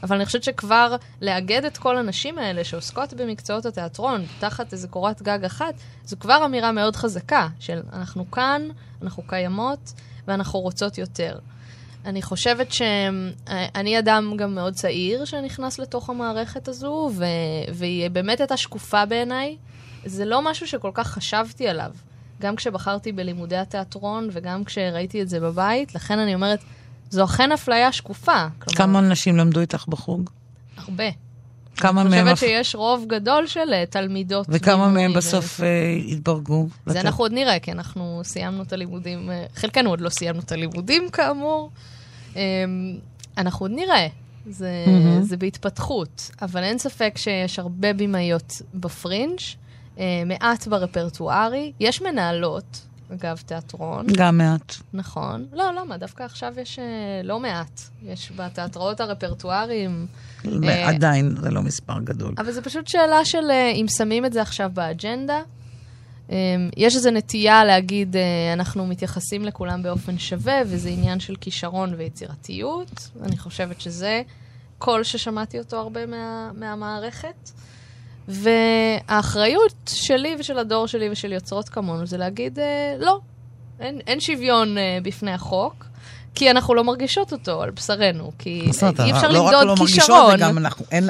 [0.02, 5.22] אבל אני חושבת שכבר לאגד את כל הנשים האלה שעוסקות במקצועות התיאטרון תחת איזה קורת
[5.22, 8.62] גג אחת, זו כבר אמירה מאוד חזקה של אנחנו כאן,
[9.02, 9.92] אנחנו קיימות
[10.28, 11.38] ואנחנו רוצות יותר.
[12.04, 17.24] אני חושבת שאני אדם גם מאוד צעיר שנכנס לתוך המערכת הזו, ו...
[17.72, 19.56] והיא באמת הייתה שקופה בעיניי.
[20.04, 21.90] זה לא משהו שכל כך חשבתי עליו,
[22.40, 26.58] גם כשבחרתי בלימודי התיאטרון וגם כשראיתי את זה בבית, לכן אני אומרת,
[27.10, 28.46] זו אכן אפליה שקופה.
[28.58, 30.30] כלומר, כמה אנשים למדו איתך בחוג?
[30.76, 31.04] הרבה.
[31.76, 32.12] כמה מהם...
[32.12, 34.46] אני חושבת שיש רוב גדול של אה, תלמידות.
[34.48, 35.64] וכמה מהם בסוף ו...
[35.64, 36.68] אה, התברגו?
[36.86, 40.52] זה אנחנו עוד נראה, כי אנחנו סיימנו את הלימודים, אה, חלקנו עוד לא סיימנו את
[40.52, 41.70] הלימודים כאמור.
[42.36, 42.98] אמ,
[43.38, 44.06] אנחנו עוד נראה,
[44.46, 45.22] זה, mm-hmm.
[45.22, 49.38] זה בהתפתחות, אבל אין ספק שיש הרבה במאיות בפרינג',
[49.98, 51.72] אה, מעט ברפרטוארי.
[51.80, 52.80] יש מנהלות,
[53.12, 54.06] אגב, תיאטרון.
[54.16, 54.74] גם מעט.
[54.92, 55.46] נכון.
[55.52, 55.96] לא, למה?
[55.96, 56.84] דווקא עכשיו יש אה,
[57.24, 57.80] לא מעט.
[58.04, 60.06] יש בתיאטראות הרפרטואריים...
[60.64, 62.34] אה, עדיין זה לא מספר גדול.
[62.38, 65.40] אבל זו פשוט שאלה של אם שמים את זה עכשיו באג'נדה,
[66.76, 73.08] יש איזו נטייה להגיד, אה, אנחנו מתייחסים לכולם באופן שווה, וזה עניין של כישרון ויצירתיות.
[73.22, 74.22] אני חושבת שזה
[74.78, 77.50] קול ששמעתי אותו הרבה מה, מהמערכת.
[78.28, 83.18] והאחריות שלי ושל הדור שלי ושל יוצרות כמונו זה להגיד, אה, לא,
[83.80, 85.84] אין, אין שוויון אה, בפני החוק.
[86.34, 89.38] כי אנחנו לא מרגישות אותו על בשרנו, כי אי אפשר למדוד כישרון.
[89.38, 91.08] לא רק לא מרגישות, זה גם אנחנו, אין,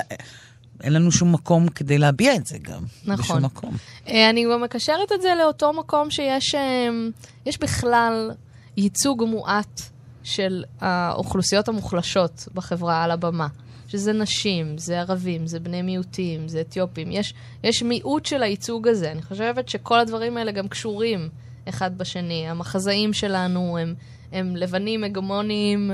[0.85, 2.83] אין לנו שום מקום כדי להביע את זה גם.
[3.05, 3.17] נכון.
[3.17, 3.77] בשום מקום.
[4.09, 6.89] אה, אני גם מקשרת את זה לאותו מקום שיש אה,
[7.47, 8.31] יש בכלל
[8.77, 9.81] ייצוג מועט
[10.23, 13.47] של האוכלוסיות המוחלשות בחברה על הבמה.
[13.89, 17.13] שזה נשים, זה ערבים, זה בני מיעוטים, זה אתיופים.
[17.13, 19.13] יש, יש מיעוט של הייצוג הזה.
[19.13, 21.29] אני חושבת שכל הדברים האלה גם קשורים
[21.69, 22.49] אחד בשני.
[22.49, 23.95] המחזאים שלנו הם,
[24.33, 25.91] הם לבנים הגמוניים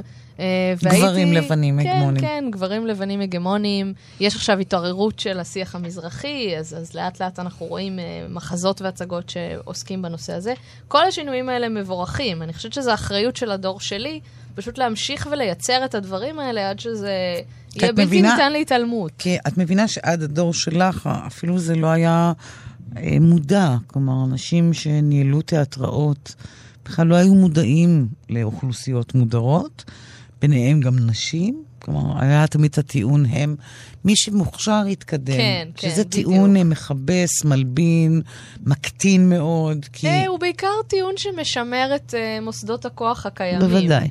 [0.82, 2.20] והייתי, גברים לבנים כן, הגמונים.
[2.20, 3.94] כן, כן, גברים לבנים הגמונים.
[4.20, 9.28] יש עכשיו התעוררות של השיח המזרחי, אז, אז לאט לאט אנחנו רואים uh, מחזות והצגות
[9.28, 10.54] שעוסקים בנושא הזה.
[10.88, 12.42] כל השינויים האלה מבורכים.
[12.42, 14.20] אני חושבת שזו אחריות של הדור שלי,
[14.54, 17.12] פשוט להמשיך ולייצר את הדברים האלה עד שזה
[17.76, 19.12] יהיה בלתי מבינה, ניתן להתעלמות.
[19.18, 22.32] כי את מבינה שעד הדור שלך, אפילו זה לא היה
[22.96, 23.76] אה, מודע.
[23.86, 26.34] כלומר, אנשים שניהלו תיאטראות
[26.84, 29.84] בכלל לא היו מודעים לאוכלוסיות מודרות.
[30.40, 31.64] ביניהם גם נשים.
[31.78, 33.56] כלומר, היה תמיד הטיעון הם,
[34.04, 35.36] מי שמוכשר יתקדם.
[35.36, 36.66] כן, כן, שזה טיעון בדיוק.
[36.66, 38.22] מכבס, מלבין,
[38.66, 40.06] מקטין מאוד, כי...
[40.06, 43.68] אה, הוא בעיקר טיעון שמשמר את uh, מוסדות הכוח הקיימים.
[43.68, 44.08] בוודאי.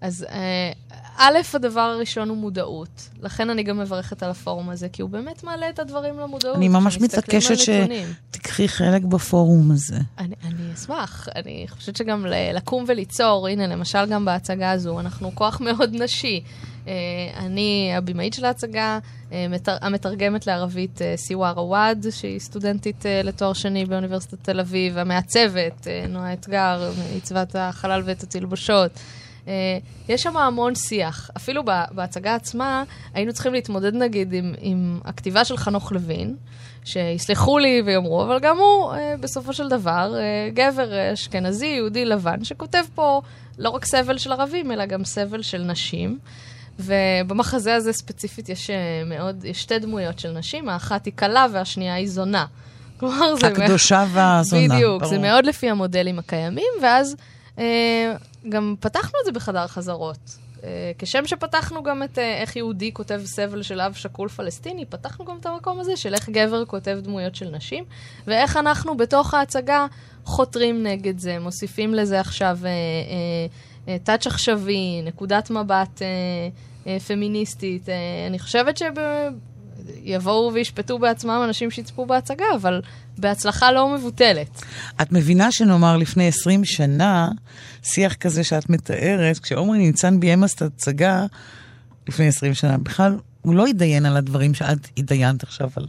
[0.00, 0.85] אז uh,
[1.16, 3.08] א', הדבר הראשון הוא מודעות.
[3.22, 6.56] לכן אני גם מברכת על הפורום הזה, כי הוא באמת מעלה את הדברים למודעות.
[6.56, 9.98] אני ממש מתעקשת שתקחי חלק בפורום הזה.
[10.18, 11.28] אני, אני אשמח.
[11.36, 16.42] אני חושבת שגם לקום וליצור, הנה, למשל גם בהצגה הזו, אנחנו כוח מאוד נשי.
[16.88, 16.92] אה,
[17.36, 18.98] אני הבמאית של ההצגה,
[19.32, 19.46] אה,
[19.80, 26.90] המתרגמת לערבית אה, סיוואר עוואד, שהיא סטודנטית לתואר שני באוניברסיטת תל אביב, המעצבת, נועה אתגר,
[27.12, 28.90] עיצבת החלל ואת התלבושות.
[30.08, 31.30] יש שם המון שיח.
[31.36, 32.84] אפילו בהצגה עצמה
[33.14, 36.36] היינו צריכים להתמודד נגיד עם, עם הכתיבה של חנוך לוין,
[36.84, 40.14] שיסלחו לי ויאמרו, אבל גם הוא בסופו של דבר
[40.54, 43.20] גבר אשכנזי, יהודי לבן, שכותב פה
[43.58, 46.18] לא רק סבל של ערבים, אלא גם סבל של נשים.
[46.78, 48.76] ובמחזה הזה ספציפית יש אה,
[49.06, 52.46] מאוד, יש שתי דמויות של נשים, האחת היא כלה והשנייה היא זונה.
[53.00, 53.46] כלומר, זה...
[53.46, 55.10] הקדושה והזונה, בדיוק, ברור.
[55.10, 57.16] זה מאוד לפי המודלים הקיימים, ואז
[57.58, 58.14] אה,
[58.48, 60.38] גם פתחנו את זה בחדר חזרות.
[60.64, 65.24] אה, כשם שפתחנו גם את אה, איך יהודי כותב סבל של אב שכול פלסטיני, פתחנו
[65.24, 67.84] גם את המקום הזה של איך גבר כותב דמויות של נשים,
[68.26, 69.86] ואיך אנחנו בתוך ההצגה
[70.24, 72.58] חותרים נגד זה, מוסיפים לזה עכשיו...
[72.64, 76.06] אה, אה, טאץ' עכשווי, נקודת מבט אה,
[76.86, 77.88] אה, פמיניסטית.
[77.88, 77.94] אה,
[78.26, 78.76] אני חושבת
[80.04, 82.80] שיבואו וישפטו בעצמם אנשים שיצפו בהצגה, אבל
[83.18, 84.62] בהצלחה לא מבוטלת.
[85.02, 87.28] את מבינה שנאמר לפני 20 שנה,
[87.82, 91.26] שיח כזה שאת מתארת, כשעומרי ניצן ביים את ההצגה
[92.08, 95.86] לפני 20 שנה, בכלל הוא לא התדיין על הדברים שאת התדיינת עכשיו על...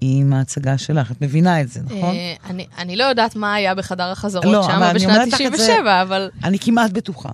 [0.00, 1.10] עם ההצגה שלך.
[1.10, 2.14] את מבינה את זה, נכון?
[2.44, 6.30] אני, אני לא יודעת מה היה בחדר החזרות לא, שם בשנת 97, אבל...
[6.44, 7.30] אני כמעט בטוחה.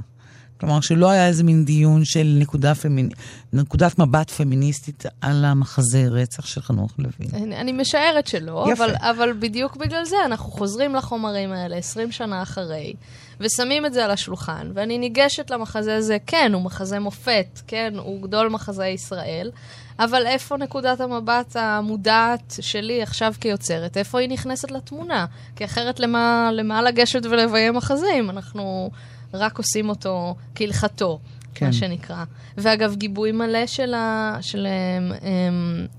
[0.62, 3.08] כלומר, שלא היה איזה מין דיון של נקודה פמיני...
[3.52, 7.30] נקודת מבט פמיניסטית על המחזה רצח של חנוך לוין.
[7.34, 12.42] אני, אני משערת שלא, אבל, אבל בדיוק בגלל זה אנחנו חוזרים לחומרים האלה 20 שנה
[12.42, 12.94] אחרי,
[13.40, 18.22] ושמים את זה על השולחן, ואני ניגשת למחזה הזה, כן, הוא מחזה מופת, כן, הוא
[18.22, 19.50] גדול מחזה ישראל,
[19.98, 23.96] אבל איפה נקודת המבט המודעת שלי עכשיו כיוצרת?
[23.96, 25.26] איפה היא נכנסת לתמונה?
[25.56, 28.30] כי אחרת למה, למה לגשת ולביים מחזים?
[28.30, 28.90] אנחנו...
[29.34, 31.18] רק עושים אותו כהלכתו,
[31.54, 31.66] כן.
[31.66, 32.24] מה שנקרא.
[32.56, 35.24] ואגב, גיבוי מלא של, ה, של um, um,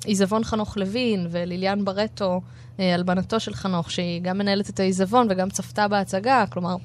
[0.05, 2.41] עיזבון חנוך לוין וליליאן ברטו,
[2.77, 6.75] uh, אלבנתו של חנוך, שהיא גם מנהלת את העיזבון וגם צפתה בהצגה, כלומר,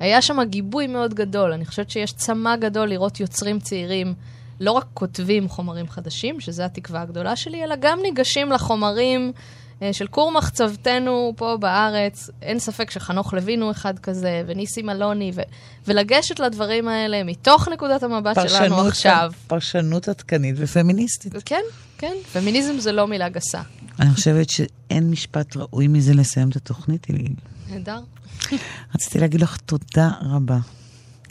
[0.00, 1.52] היה שם גיבוי מאוד גדול.
[1.52, 4.14] אני חושבת שיש צמא גדול לראות יוצרים צעירים.
[4.60, 9.42] לא רק כותבים חומרים חדשים, שזו התקווה הגדולה שלי, אלא גם ניגשים לחומרים אה,
[9.92, 12.30] של כור מחצבתנו פה בארץ.
[12.42, 15.40] אין ספק שחנוך לוין הוא אחד כזה, וניסים אלוני, ו-
[15.86, 19.32] ולגשת לדברים האלה מתוך נקודת המבט שלנו עכשיו.
[19.46, 21.32] פרשנות עדכנית ופמיניסטית.
[21.44, 21.62] כן,
[21.98, 22.14] כן.
[22.32, 23.60] פמיניזם זה לא מילה גסה.
[24.00, 27.28] אני חושבת שאין משפט ראוי מזה לסיים את התוכנית, אלי.
[27.70, 28.00] נהדר.
[28.94, 30.58] רציתי להגיד לך תודה רבה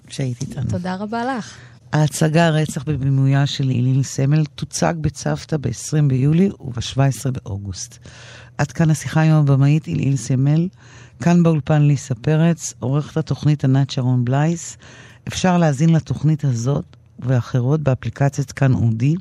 [0.10, 0.70] שהיית איתנו.
[0.70, 1.56] תודה רבה לך.
[1.95, 7.99] ההצגה הרצח בבימויה של איליל סמל תוצג בצוותא ב-20 ביולי וב-17 באוגוסט.
[8.59, 10.69] עד כאן השיחה עם הבמאית איליל סמל,
[11.23, 14.77] כאן באולפן ליסה פרץ, עורכת התוכנית ענת שרון בלייס.
[15.29, 19.15] אפשר להאזין לתוכנית הזאת ואחרות באפליקציית כאן אודי.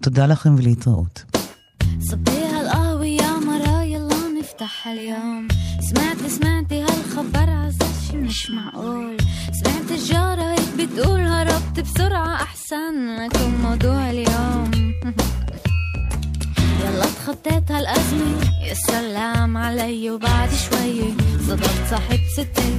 [0.00, 1.24] תודה לכם ולהתראות.
[5.88, 9.17] سمعتي سمعتي هالخبر عزاز مش معقول.
[9.63, 14.71] سمعت الجارة هيك بتقول هربت بسرعة أحسن لكم موضوع اليوم.
[16.83, 18.41] يلا تخطيت هالأزمة.
[18.67, 21.13] يا سلام علي وبعد شوي.
[21.47, 22.75] صدقت صاحب ستي.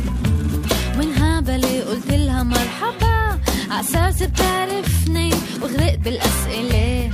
[0.99, 3.41] وانهابلي قلت لها مرحبا.
[3.71, 5.31] عساس بتعرفني
[5.63, 7.11] وغرقت بالأسئلة.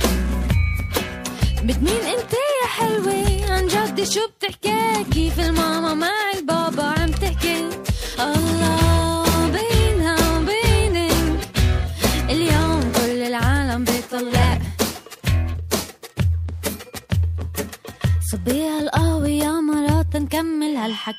[1.63, 6.20] بتمين أنت يا حلوة؟ عن جد شو بتحكي؟ كيف الماما مع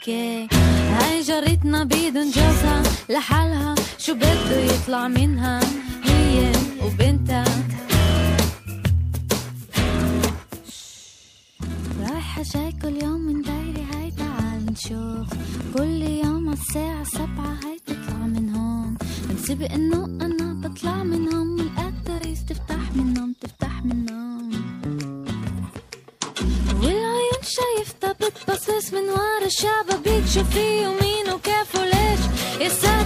[0.08, 0.48] هالحكي
[0.92, 3.74] هاي جارتنا بيدن جوزها لحالها.
[3.98, 5.60] شو بده يطلع منها؟
[6.04, 6.52] هي
[6.84, 7.44] وبنتها.
[12.54, 15.28] جاي كل يوم من دايري هاي تعال نشوف.
[15.74, 18.96] كل يوم الساعة سبعة هاي تطلع من هون.
[19.28, 21.61] بنسبق إنه أنا بطلع من هون.
[29.54, 33.01] chapa, bicho, fio, mino, quer folhete.